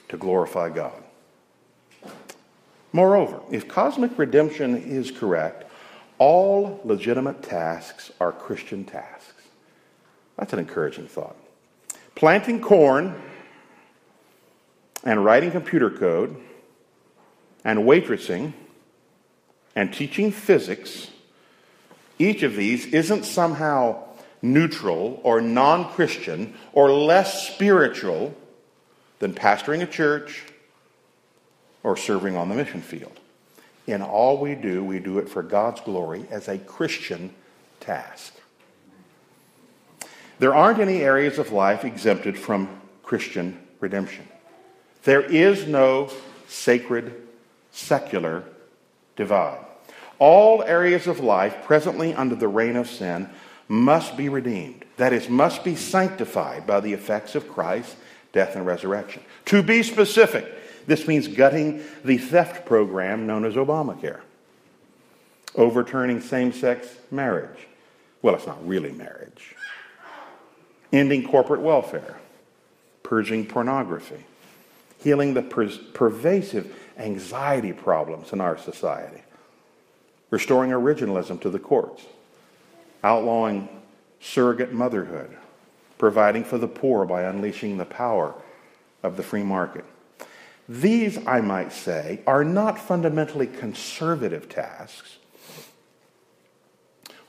to 0.09 0.17
glorify 0.17 0.69
God. 0.69 1.03
Moreover, 2.93 3.41
if 3.51 3.67
cosmic 3.67 4.17
redemption 4.17 4.75
is 4.77 5.11
correct, 5.11 5.65
all 6.17 6.79
legitimate 6.83 7.43
tasks 7.43 8.11
are 8.19 8.31
Christian 8.31 8.85
tasks. 8.85 9.33
That's 10.37 10.53
an 10.53 10.59
encouraging 10.59 11.07
thought. 11.07 11.35
Planting 12.15 12.61
corn 12.61 13.21
and 15.03 15.23
writing 15.23 15.51
computer 15.51 15.89
code 15.89 16.35
and 17.63 17.79
waitressing 17.79 18.53
and 19.77 19.93
teaching 19.93 20.31
physics, 20.31 21.11
each 22.17 22.41
of 22.41 22.55
these 22.55 22.87
isn't 22.87 23.25
somehow 23.25 24.03
neutral 24.41 25.21
or 25.23 25.39
non 25.39 25.87
Christian 25.91 26.55
or 26.73 26.91
less 26.91 27.47
spiritual 27.47 28.35
than 29.19 29.35
pastoring 29.35 29.83
a 29.83 29.85
church 29.85 30.45
or 31.83 31.95
serving 31.95 32.35
on 32.35 32.49
the 32.49 32.55
mission 32.55 32.81
field. 32.81 33.19
In 33.85 34.01
all 34.01 34.39
we 34.39 34.55
do, 34.55 34.83
we 34.83 34.97
do 34.97 35.19
it 35.19 35.29
for 35.29 35.43
God's 35.43 35.79
glory 35.81 36.25
as 36.31 36.47
a 36.47 36.57
Christian 36.57 37.29
task. 37.79 38.33
There 40.39 40.55
aren't 40.55 40.79
any 40.79 41.03
areas 41.03 41.37
of 41.37 41.51
life 41.51 41.85
exempted 41.85 42.35
from 42.35 42.67
Christian 43.03 43.59
redemption. 43.79 44.27
There 45.03 45.21
is 45.21 45.67
no 45.67 46.09
sacred, 46.47 47.27
secular 47.71 48.43
divide. 49.17 49.59
All 50.19 50.63
areas 50.63 51.05
of 51.07 51.19
life 51.19 51.63
presently 51.63 52.13
under 52.13 52.35
the 52.35 52.47
reign 52.47 52.77
of 52.77 52.89
sin 52.89 53.29
must 53.67 54.15
be 54.15 54.29
redeemed. 54.29 54.85
That 54.95 55.13
is, 55.13 55.27
must 55.27 55.63
be 55.63 55.75
sanctified 55.75 56.65
by 56.65 56.79
the 56.79 56.93
effects 56.93 57.35
of 57.35 57.49
Christ's 57.49 57.97
death 58.31 58.55
and 58.55 58.65
resurrection. 58.65 59.21
To 59.45 59.61
be 59.61 59.83
specific, 59.83 60.45
this 60.87 61.07
means 61.07 61.27
gutting 61.27 61.83
the 62.03 62.17
theft 62.17 62.65
program 62.65 63.27
known 63.27 63.45
as 63.45 63.55
Obamacare, 63.55 64.21
overturning 65.55 66.21
same 66.21 66.53
sex 66.53 66.87
marriage. 67.11 67.67
Well, 68.21 68.35
it's 68.35 68.47
not 68.47 68.65
really 68.67 68.91
marriage. 68.91 69.55
Ending 70.93 71.27
corporate 71.27 71.61
welfare, 71.61 72.17
purging 73.03 73.45
pornography, 73.45 74.23
healing 74.99 75.33
the 75.33 75.41
per- 75.41 75.69
pervasive 75.93 76.73
anxiety 76.97 77.73
problems 77.73 78.33
in 78.33 78.41
our 78.41 78.57
society, 78.57 79.21
restoring 80.29 80.71
originalism 80.71 81.39
to 81.41 81.49
the 81.49 81.59
courts, 81.59 82.03
outlawing 83.03 83.69
surrogate 84.19 84.73
motherhood, 84.73 85.35
providing 85.97 86.43
for 86.43 86.57
the 86.57 86.67
poor 86.67 87.05
by 87.05 87.23
unleashing 87.23 87.77
the 87.77 87.85
power 87.85 88.33
of 89.03 89.17
the 89.17 89.23
free 89.23 89.43
market. 89.43 89.85
These, 90.69 91.25
I 91.25 91.41
might 91.41 91.71
say, 91.71 92.19
are 92.27 92.43
not 92.43 92.77
fundamentally 92.77 93.47
conservative 93.47 94.49
tasks. 94.49 95.17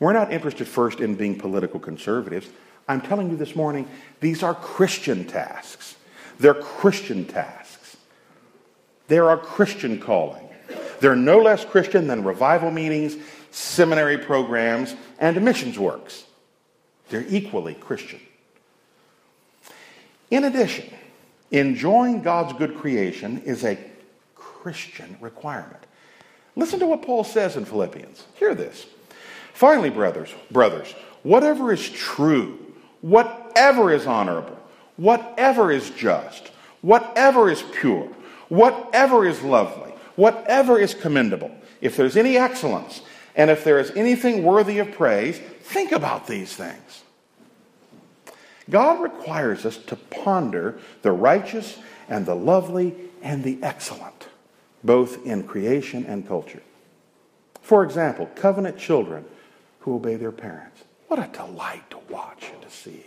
We're 0.00 0.12
not 0.12 0.32
interested 0.32 0.66
first 0.66 1.00
in 1.00 1.14
being 1.14 1.38
political 1.38 1.78
conservatives. 1.78 2.48
I'm 2.88 3.00
telling 3.00 3.30
you 3.30 3.36
this 3.36 3.54
morning, 3.54 3.88
these 4.20 4.42
are 4.42 4.54
Christian 4.54 5.24
tasks. 5.24 5.96
They're 6.38 6.54
Christian 6.54 7.24
tasks. 7.24 7.87
They're 9.08 9.28
our 9.28 9.38
Christian 9.38 9.98
calling. 9.98 10.48
They're 11.00 11.16
no 11.16 11.38
less 11.38 11.64
Christian 11.64 12.06
than 12.06 12.24
revival 12.24 12.70
meetings, 12.70 13.16
seminary 13.50 14.18
programs, 14.18 14.94
and 15.18 15.42
missions 15.42 15.78
works. 15.78 16.24
They're 17.08 17.26
equally 17.28 17.74
Christian. 17.74 18.20
In 20.30 20.44
addition, 20.44 20.92
enjoying 21.50 22.22
God's 22.22 22.52
good 22.52 22.76
creation 22.76 23.42
is 23.44 23.64
a 23.64 23.78
Christian 24.34 25.16
requirement. 25.20 25.84
Listen 26.56 26.80
to 26.80 26.86
what 26.86 27.02
Paul 27.02 27.24
says 27.24 27.56
in 27.56 27.64
Philippians. 27.64 28.24
Hear 28.34 28.54
this. 28.54 28.86
Finally, 29.54 29.90
brothers, 29.90 30.34
brothers, 30.50 30.92
whatever 31.22 31.72
is 31.72 31.88
true, 31.88 32.58
whatever 33.00 33.92
is 33.92 34.06
honorable, 34.06 34.58
whatever 34.96 35.72
is 35.72 35.90
just, 35.90 36.48
whatever 36.82 37.50
is 37.50 37.62
pure, 37.72 38.10
whatever 38.48 39.26
is 39.26 39.42
lovely, 39.42 39.92
whatever 40.16 40.78
is 40.78 40.94
commendable, 40.94 41.50
if 41.80 41.96
there's 41.96 42.16
any 42.16 42.36
excellence, 42.36 43.02
and 43.36 43.50
if 43.50 43.64
there 43.64 43.78
is 43.78 43.90
anything 43.92 44.42
worthy 44.42 44.78
of 44.78 44.92
praise, 44.92 45.38
think 45.62 45.92
about 45.92 46.26
these 46.26 46.52
things. 46.54 47.04
God 48.70 49.00
requires 49.00 49.64
us 49.64 49.76
to 49.76 49.96
ponder 49.96 50.78
the 51.02 51.12
righteous 51.12 51.78
and 52.08 52.26
the 52.26 52.34
lovely 52.34 52.94
and 53.22 53.44
the 53.44 53.58
excellent, 53.62 54.28
both 54.84 55.24
in 55.24 55.44
creation 55.44 56.04
and 56.04 56.26
culture. 56.26 56.62
For 57.62 57.84
example, 57.84 58.26
covenant 58.34 58.78
children 58.78 59.24
who 59.80 59.96
obey 59.96 60.16
their 60.16 60.32
parents. 60.32 60.82
What 61.08 61.18
a 61.18 61.30
delight 61.32 61.88
to 61.90 61.98
watch 62.10 62.50
and 62.52 62.62
to 62.62 62.70
see. 62.70 63.04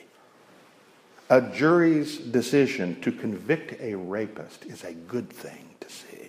A 1.32 1.39
jury's 1.39 2.17
decision 2.17 3.00
to 3.00 3.12
convict 3.13 3.80
a 3.82 3.96
rapist 3.96 4.65
is 4.65 4.84
a 4.84 4.91
good 4.91 5.30
thing 5.30 5.70
to 5.80 5.89
see. 5.89 6.28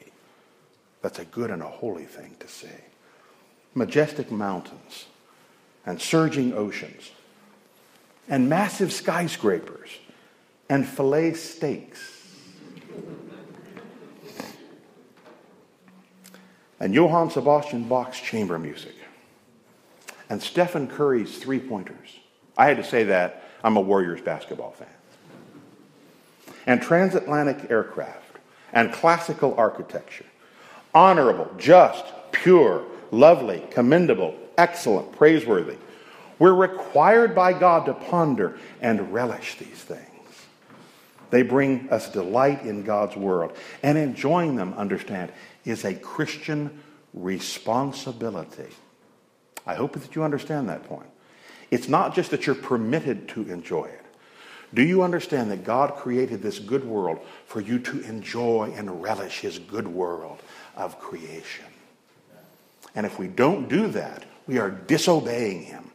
That's 1.02 1.18
a 1.18 1.24
good 1.24 1.50
and 1.50 1.60
a 1.60 1.66
holy 1.66 2.04
thing 2.04 2.36
to 2.38 2.46
see. 2.46 2.68
Majestic 3.74 4.30
mountains 4.30 5.06
and 5.84 6.00
surging 6.00 6.54
oceans 6.54 7.10
and 8.28 8.48
massive 8.48 8.92
skyscrapers 8.92 9.90
and 10.68 10.86
filet 10.86 11.34
steaks. 11.34 12.20
and 16.78 16.94
Johann 16.94 17.28
Sebastian 17.28 17.88
Bach's 17.88 18.20
chamber 18.20 18.56
music 18.56 18.94
and 20.30 20.40
Stephen 20.40 20.86
Curry's 20.86 21.38
three 21.38 21.58
pointers. 21.58 22.20
I 22.56 22.66
had 22.66 22.76
to 22.76 22.84
say 22.84 23.02
that. 23.04 23.41
I'm 23.62 23.76
a 23.76 23.80
Warriors 23.80 24.20
basketball 24.20 24.72
fan. 24.72 24.88
And 26.66 26.82
transatlantic 26.82 27.70
aircraft 27.70 28.38
and 28.72 28.92
classical 28.92 29.54
architecture. 29.56 30.26
Honorable, 30.94 31.50
just, 31.58 32.04
pure, 32.32 32.84
lovely, 33.10 33.62
commendable, 33.70 34.36
excellent, 34.58 35.12
praiseworthy. 35.12 35.76
We're 36.38 36.54
required 36.54 37.34
by 37.34 37.52
God 37.52 37.86
to 37.86 37.94
ponder 37.94 38.58
and 38.80 39.12
relish 39.12 39.58
these 39.58 39.68
things. 39.68 40.08
They 41.30 41.42
bring 41.42 41.88
us 41.90 42.10
delight 42.10 42.62
in 42.62 42.82
God's 42.82 43.16
world. 43.16 43.56
And 43.82 43.96
enjoying 43.96 44.56
them, 44.56 44.74
understand, 44.74 45.32
is 45.64 45.84
a 45.84 45.94
Christian 45.94 46.82
responsibility. 47.14 48.68
I 49.66 49.74
hope 49.74 49.92
that 49.94 50.14
you 50.14 50.24
understand 50.24 50.68
that 50.68 50.84
point. 50.84 51.11
It's 51.72 51.88
not 51.88 52.14
just 52.14 52.30
that 52.32 52.46
you're 52.46 52.54
permitted 52.54 53.28
to 53.28 53.50
enjoy 53.50 53.86
it. 53.86 54.04
Do 54.74 54.82
you 54.82 55.02
understand 55.02 55.50
that 55.50 55.64
God 55.64 55.94
created 55.94 56.42
this 56.42 56.58
good 56.58 56.84
world 56.84 57.18
for 57.46 57.62
you 57.62 57.78
to 57.78 58.00
enjoy 58.02 58.74
and 58.76 59.02
relish 59.02 59.40
his 59.40 59.58
good 59.58 59.88
world 59.88 60.38
of 60.76 61.00
creation? 61.00 61.64
And 62.94 63.06
if 63.06 63.18
we 63.18 63.26
don't 63.26 63.70
do 63.70 63.88
that, 63.88 64.24
we 64.46 64.58
are 64.58 64.70
disobeying 64.70 65.62
him. 65.62 65.90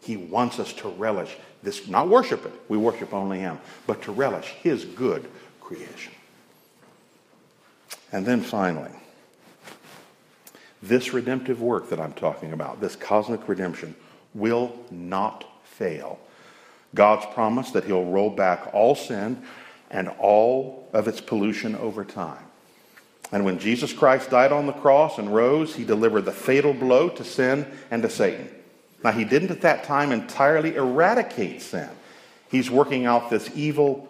He 0.00 0.16
wants 0.16 0.58
us 0.58 0.72
to 0.74 0.88
relish 0.88 1.36
this, 1.62 1.86
not 1.86 2.08
worship 2.08 2.46
it, 2.46 2.52
we 2.68 2.78
worship 2.78 3.12
only 3.12 3.40
him, 3.40 3.58
but 3.86 4.00
to 4.02 4.12
relish 4.12 4.54
his 4.62 4.86
good 4.86 5.30
creation. 5.60 6.14
And 8.10 8.24
then 8.24 8.40
finally, 8.40 8.92
this 10.82 11.12
redemptive 11.12 11.60
work 11.60 11.90
that 11.90 12.00
I'm 12.00 12.14
talking 12.14 12.54
about, 12.54 12.80
this 12.80 12.96
cosmic 12.96 13.46
redemption, 13.48 13.94
will 14.34 14.76
not 14.90 15.44
fail. 15.64 16.18
God's 16.94 17.26
promise 17.34 17.70
that 17.72 17.84
he'll 17.84 18.04
roll 18.04 18.30
back 18.30 18.70
all 18.72 18.94
sin 18.94 19.42
and 19.90 20.08
all 20.18 20.88
of 20.92 21.08
its 21.08 21.20
pollution 21.20 21.74
over 21.76 22.04
time. 22.04 22.44
And 23.32 23.44
when 23.44 23.58
Jesus 23.58 23.92
Christ 23.92 24.30
died 24.30 24.52
on 24.52 24.66
the 24.66 24.72
cross 24.72 25.18
and 25.18 25.34
rose, 25.34 25.74
he 25.74 25.84
delivered 25.84 26.22
the 26.22 26.32
fatal 26.32 26.72
blow 26.72 27.08
to 27.08 27.24
sin 27.24 27.66
and 27.90 28.02
to 28.02 28.10
Satan. 28.10 28.48
Now, 29.02 29.12
he 29.12 29.24
didn't 29.24 29.50
at 29.50 29.62
that 29.62 29.84
time 29.84 30.12
entirely 30.12 30.76
eradicate 30.76 31.60
sin. 31.62 31.90
He's 32.50 32.70
working 32.70 33.06
out 33.06 33.30
this 33.30 33.50
evil, 33.54 34.08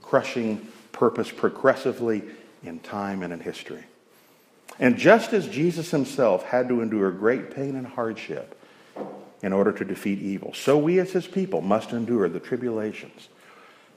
crushing 0.00 0.68
purpose 0.90 1.30
progressively 1.30 2.22
in 2.64 2.80
time 2.80 3.22
and 3.22 3.32
in 3.32 3.40
history. 3.40 3.84
And 4.78 4.96
just 4.96 5.32
as 5.32 5.46
Jesus 5.48 5.90
himself 5.90 6.44
had 6.44 6.68
to 6.68 6.80
endure 6.80 7.10
great 7.10 7.54
pain 7.54 7.76
and 7.76 7.86
hardship 7.86 8.58
in 9.42 9.52
order 9.52 9.72
to 9.72 9.84
defeat 9.84 10.20
evil, 10.20 10.54
so 10.54 10.78
we 10.78 10.98
as 11.00 11.12
his 11.12 11.26
people 11.26 11.60
must 11.60 11.92
endure 11.92 12.28
the 12.28 12.40
tribulations 12.40 13.28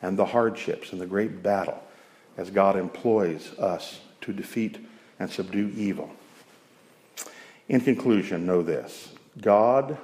and 0.02 0.18
the 0.18 0.26
hardships 0.26 0.92
and 0.92 1.00
the 1.00 1.06
great 1.06 1.42
battle 1.42 1.82
as 2.38 2.50
God 2.50 2.76
employs 2.76 3.58
us 3.60 4.02
to 4.22 4.34
defeat 4.34 4.78
and 5.20 5.30
subdue 5.30 5.72
evil. 5.76 6.12
In 7.68 7.82
conclusion, 7.82 8.46
know 8.46 8.62
this 8.62 9.10
God, 9.40 9.98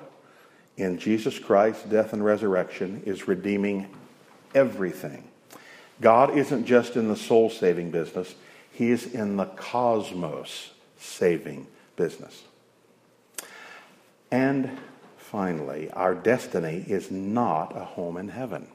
in 0.77 0.97
Jesus 0.97 1.38
Christ's 1.39 1.84
death 1.84 2.13
and 2.13 2.23
resurrection, 2.23 3.04
is 3.06 3.27
redeeming 3.27 3.88
everything. 4.56 5.23
God 5.99 6.36
isn't 6.36 6.65
just 6.65 6.95
in 6.95 7.08
the 7.08 7.15
soul 7.15 7.49
saving 7.49 7.91
business, 7.91 8.34
He 8.71 8.89
is 8.89 9.13
in 9.13 9.38
the 9.38 9.45
cosmos 9.45 10.71
saving 10.97 11.67
business. 11.95 12.43
And 14.32 14.77
finally, 15.32 15.89
our 15.91 16.13
destiny 16.13 16.84
is 16.88 17.10
not 17.10 17.76
a 17.76 17.86
home 17.86 18.17
in 18.17 18.28
heaven. 18.28 18.67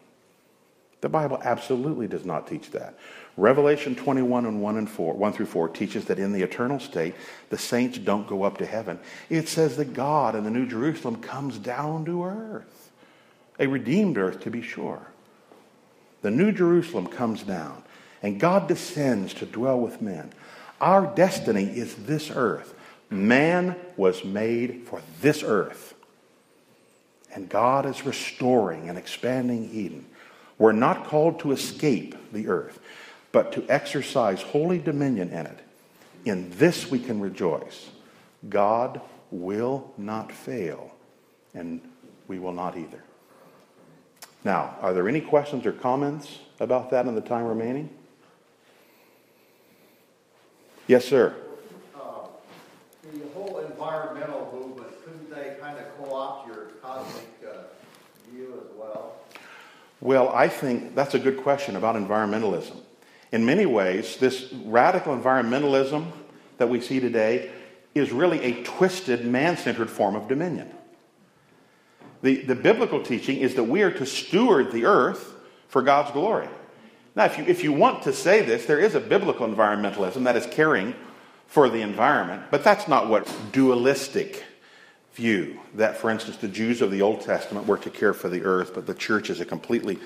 The 1.03 1.11
Bible 1.11 1.39
absolutely 1.45 2.09
does 2.09 2.25
not 2.25 2.49
teach 2.49 2.71
that. 2.71 2.95
Revelation 3.37 3.95
21 3.95 4.47
and 4.47 4.63
1 4.63 4.77
and 4.79 4.89
4, 4.89 5.13
1 5.13 5.33
through 5.35 5.47
4 5.47 5.69
teaches 5.69 6.07
that 6.07 6.19
in 6.19 6.33
the 6.33 6.43
eternal 6.43 6.81
state, 6.81 7.15
the 7.51 7.59
saints 7.59 7.99
don't 7.99 8.27
go 8.27 8.45
up 8.45 8.57
to 8.59 8.67
heaven. 8.67 8.99
It 9.29 9.49
says 9.49 9.77
that 9.77 9.93
God 9.93 10.35
in 10.35 10.45
the 10.45 10.51
New 10.51 10.67
Jerusalem 10.67 11.21
comes 11.21 11.59
down 11.59 12.07
to 12.07 12.25
earth. 12.25 12.91
A 13.59 13.67
redeemed 13.67 14.17
earth, 14.17 14.41
to 14.41 14.51
be 14.51 14.63
sure. 14.63 15.03
The 16.23 16.31
New 16.31 16.51
Jerusalem 16.51 17.07
comes 17.07 17.43
down, 17.43 17.83
and 18.23 18.41
God 18.41 18.67
descends 18.67 19.35
to 19.35 19.47
dwell 19.47 19.79
with 19.79 20.01
men. 20.01 20.33
Our 20.81 21.07
destiny 21.15 21.65
is 21.65 21.95
this 21.95 22.31
earth. 22.31 22.75
Man 23.11 23.77
was 23.97 24.25
made 24.25 24.87
for 24.87 25.03
this 25.21 25.43
earth. 25.43 25.95
And 27.37 27.51
God 27.51 27.85
is 27.85 28.07
restoring 28.07 28.89
and 28.89 28.97
expanding 28.97 29.69
Eden. 29.71 30.07
We're 30.57 30.73
not 30.73 31.05
called 31.05 31.39
to 31.41 31.53
escape 31.53 32.33
the 32.33 32.49
earth, 32.49 32.81
but 33.31 33.53
to 33.53 33.65
exercise 33.69 34.41
holy 34.41 34.79
dominion 34.79 35.29
in 35.29 35.45
it. 35.45 35.61
In 36.25 36.51
this 36.57 36.91
we 36.91 36.99
can 36.99 37.21
rejoice. 37.21 37.91
God 38.49 39.03
will 39.31 39.93
not 39.99 40.33
fail, 40.33 40.95
and 41.53 41.83
we 42.27 42.39
will 42.39 42.55
not 42.55 42.79
either. 42.79 43.05
Now, 44.43 44.79
are 44.81 44.95
there 44.95 45.07
any 45.07 45.21
questions 45.21 45.67
or 45.67 45.73
comments 45.73 46.39
about 46.59 46.91
that 46.93 47.07
in 47.07 47.15
the 47.15 47.21
time 47.21 47.45
remaining? 47.45 47.91
Yes, 50.87 51.05
sir. 51.05 51.35
Uh, 51.95 52.29
The 53.03 53.29
whole 53.35 53.59
environmental 53.59 54.51
movement, 54.55 55.05
couldn't 55.05 55.29
they 55.29 55.57
kind 55.61 55.77
of 55.79 55.86
co-opt 55.99 56.49
your 56.49 56.67
cosmic 56.83 57.29
uh, 57.47 57.59
view 58.31 58.61
as 58.61 58.77
well? 58.77 59.15
Well, 60.01 60.29
I 60.31 60.49
think 60.49 60.95
that's 60.95 61.15
a 61.15 61.19
good 61.19 61.39
question 61.39 61.77
about 61.77 61.97
environmentalism. 61.97 62.77
In 63.33 63.45
many 63.45 63.67
ways, 63.67 64.17
this 64.19 64.53
radical 64.65 65.17
environmentalism 65.17 66.11
that 66.59 66.69
we 66.69 66.81
see 66.81 67.01
today 67.01 67.51
is 67.95 68.13
really 68.13 68.41
a 68.43 68.63
twisted, 68.63 69.25
man 69.25 69.57
centered 69.57 69.91
form 69.91 70.15
of 70.15 70.29
dominion. 70.29 70.71
The, 72.23 72.43
the 72.43 72.55
biblical 72.55 73.03
teaching 73.03 73.39
is 73.39 73.55
that 73.55 73.65
we 73.65 73.83
are 73.83 73.91
to 73.91 74.07
steward 74.07 74.73
the 74.73 74.85
earth 74.85 75.35
for 75.69 75.83
God's 75.83 76.11
glory. 76.13 76.49
Now, 77.15 77.25
if 77.25 77.39
you, 77.39 77.45
if 77.45 77.65
you 77.65 77.73
want 77.73 78.03
to 78.03 78.13
say 78.13 78.43
this, 78.43 78.67
there 78.67 78.79
is 78.79 78.95
a 78.95 79.01
biblical 79.01 79.47
environmentalism 79.47 80.25
that 80.25 80.37
is 80.37 80.47
caring 80.47 80.95
for 81.47 81.69
the 81.69 81.81
environment, 81.81 82.45
but 82.51 82.63
that's 82.63 82.89
not 82.89 83.09
what 83.09 83.33
dualistic 83.53 84.45
view 85.17 85.59
that, 85.75 85.97
for 85.97 86.11
instance, 86.11 86.37
the 86.37 86.49
Jews 86.49 86.83
of 86.83 86.91
the 86.91 87.01
Old 87.01 87.23
Testament 87.23 87.67
were 87.67 87.79
to 87.79 87.91
care 87.91 88.13
for 88.13 88.29
the 88.29 88.45
earth, 88.45 88.75
but 88.75 88.87
the 88.87 88.95
church 88.95 89.31
is 89.31 89.41
a 89.41 89.47
completely, 89.47 89.99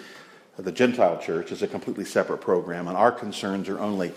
the 0.56 0.70
Gentile 0.72 1.18
church 1.18 1.50
is 1.50 1.62
a 1.62 1.66
completely 1.66 2.04
separate 2.04 2.38
program, 2.38 2.86
and 2.86 2.96
our 2.96 3.10
concerns 3.10 3.68
are 3.68 3.80
only 3.80 4.12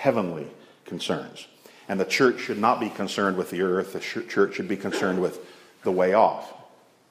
heavenly 0.00 0.46
concerns. 0.84 1.48
And 1.88 1.98
the 1.98 2.04
church 2.04 2.40
should 2.40 2.58
not 2.58 2.78
be 2.78 2.90
concerned 2.90 3.38
with 3.38 3.50
the 3.50 3.62
earth, 3.62 3.94
the 3.94 4.00
church 4.00 4.54
should 4.54 4.68
be 4.68 4.76
concerned 4.76 5.20
with 5.20 5.44
the 5.82 5.92
way 5.92 6.12
off, 6.12 6.52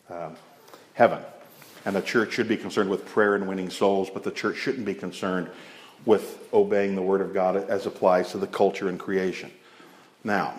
um, 0.09 0.35
heaven. 0.93 1.23
And 1.85 1.95
the 1.95 2.01
church 2.01 2.33
should 2.33 2.47
be 2.47 2.57
concerned 2.57 2.89
with 2.89 3.03
prayer 3.05 3.33
and 3.33 3.47
winning 3.47 3.71
souls, 3.71 4.11
but 4.13 4.23
the 4.23 4.31
church 4.31 4.57
shouldn't 4.57 4.85
be 4.85 4.93
concerned 4.93 5.49
with 6.05 6.47
obeying 6.53 6.95
the 6.95 7.01
Word 7.01 7.21
of 7.21 7.33
God 7.33 7.55
as 7.55 7.87
applies 7.87 8.31
to 8.31 8.37
the 8.37 8.45
culture 8.45 8.89
and 8.89 8.99
creation. 8.99 9.51
Now, 10.23 10.53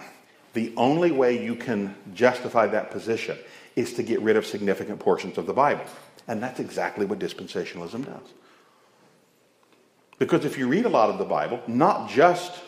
the 0.52 0.72
only 0.76 1.10
way 1.10 1.42
you 1.42 1.54
can 1.54 1.94
justify 2.14 2.66
that 2.68 2.90
position 2.90 3.36
is 3.76 3.92
to 3.94 4.02
get 4.02 4.20
rid 4.20 4.36
of 4.36 4.46
significant 4.46 4.98
portions 4.98 5.38
of 5.38 5.46
the 5.46 5.52
Bible. 5.52 5.84
And 6.26 6.42
that's 6.42 6.60
exactly 6.60 7.06
what 7.06 7.18
dispensationalism 7.18 8.06
does. 8.06 8.32
Because 10.18 10.44
if 10.44 10.58
you 10.58 10.66
read 10.66 10.84
a 10.84 10.88
lot 10.88 11.10
of 11.10 11.18
the 11.18 11.24
Bible, 11.24 11.62
not 11.66 12.10
just 12.10 12.60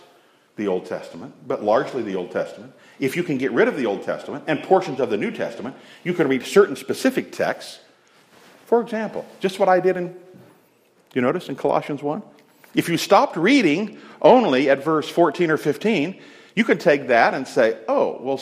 the 0.57 0.69
Old 0.69 0.87
Testament, 0.87 1.35
but 1.47 1.64
largely 1.64 2.03
the 2.03 2.14
Old 2.14 2.31
Testament, 2.31 2.73
if 3.01 3.16
you 3.16 3.23
can 3.23 3.38
get 3.38 3.51
rid 3.53 3.66
of 3.66 3.77
the 3.77 3.87
Old 3.87 4.03
Testament 4.03 4.45
and 4.47 4.62
portions 4.62 5.01
of 5.01 5.11
the 5.11 5.16
New 5.16 5.31
Testament, 5.31 5.75
you 6.05 6.14
can 6.14 6.29
read 6.29 6.45
certain 6.45 6.77
specific 6.77 7.33
texts 7.33 7.81
for 8.71 8.81
example, 8.81 9.27
just 9.40 9.59
what 9.59 9.69
I 9.69 9.81
did 9.81 9.97
in, 9.97 10.14
you 11.12 11.21
notice 11.21 11.49
in 11.49 11.57
Colossians 11.57 12.05
1? 12.05 12.23
If 12.73 12.88
you 12.88 12.99
stopped 12.99 13.37
reading 13.37 13.99
only 14.23 14.71
at 14.71 14.85
verse 14.85 15.09
14 15.09 15.51
or 15.51 15.57
15, 15.57 16.23
you 16.55 16.65
can 16.65 16.79
take 16.79 17.09
that 17.09 17.35
and 17.35 17.47
say, 17.47 17.79
oh, 17.89 18.19
well, 18.21 18.39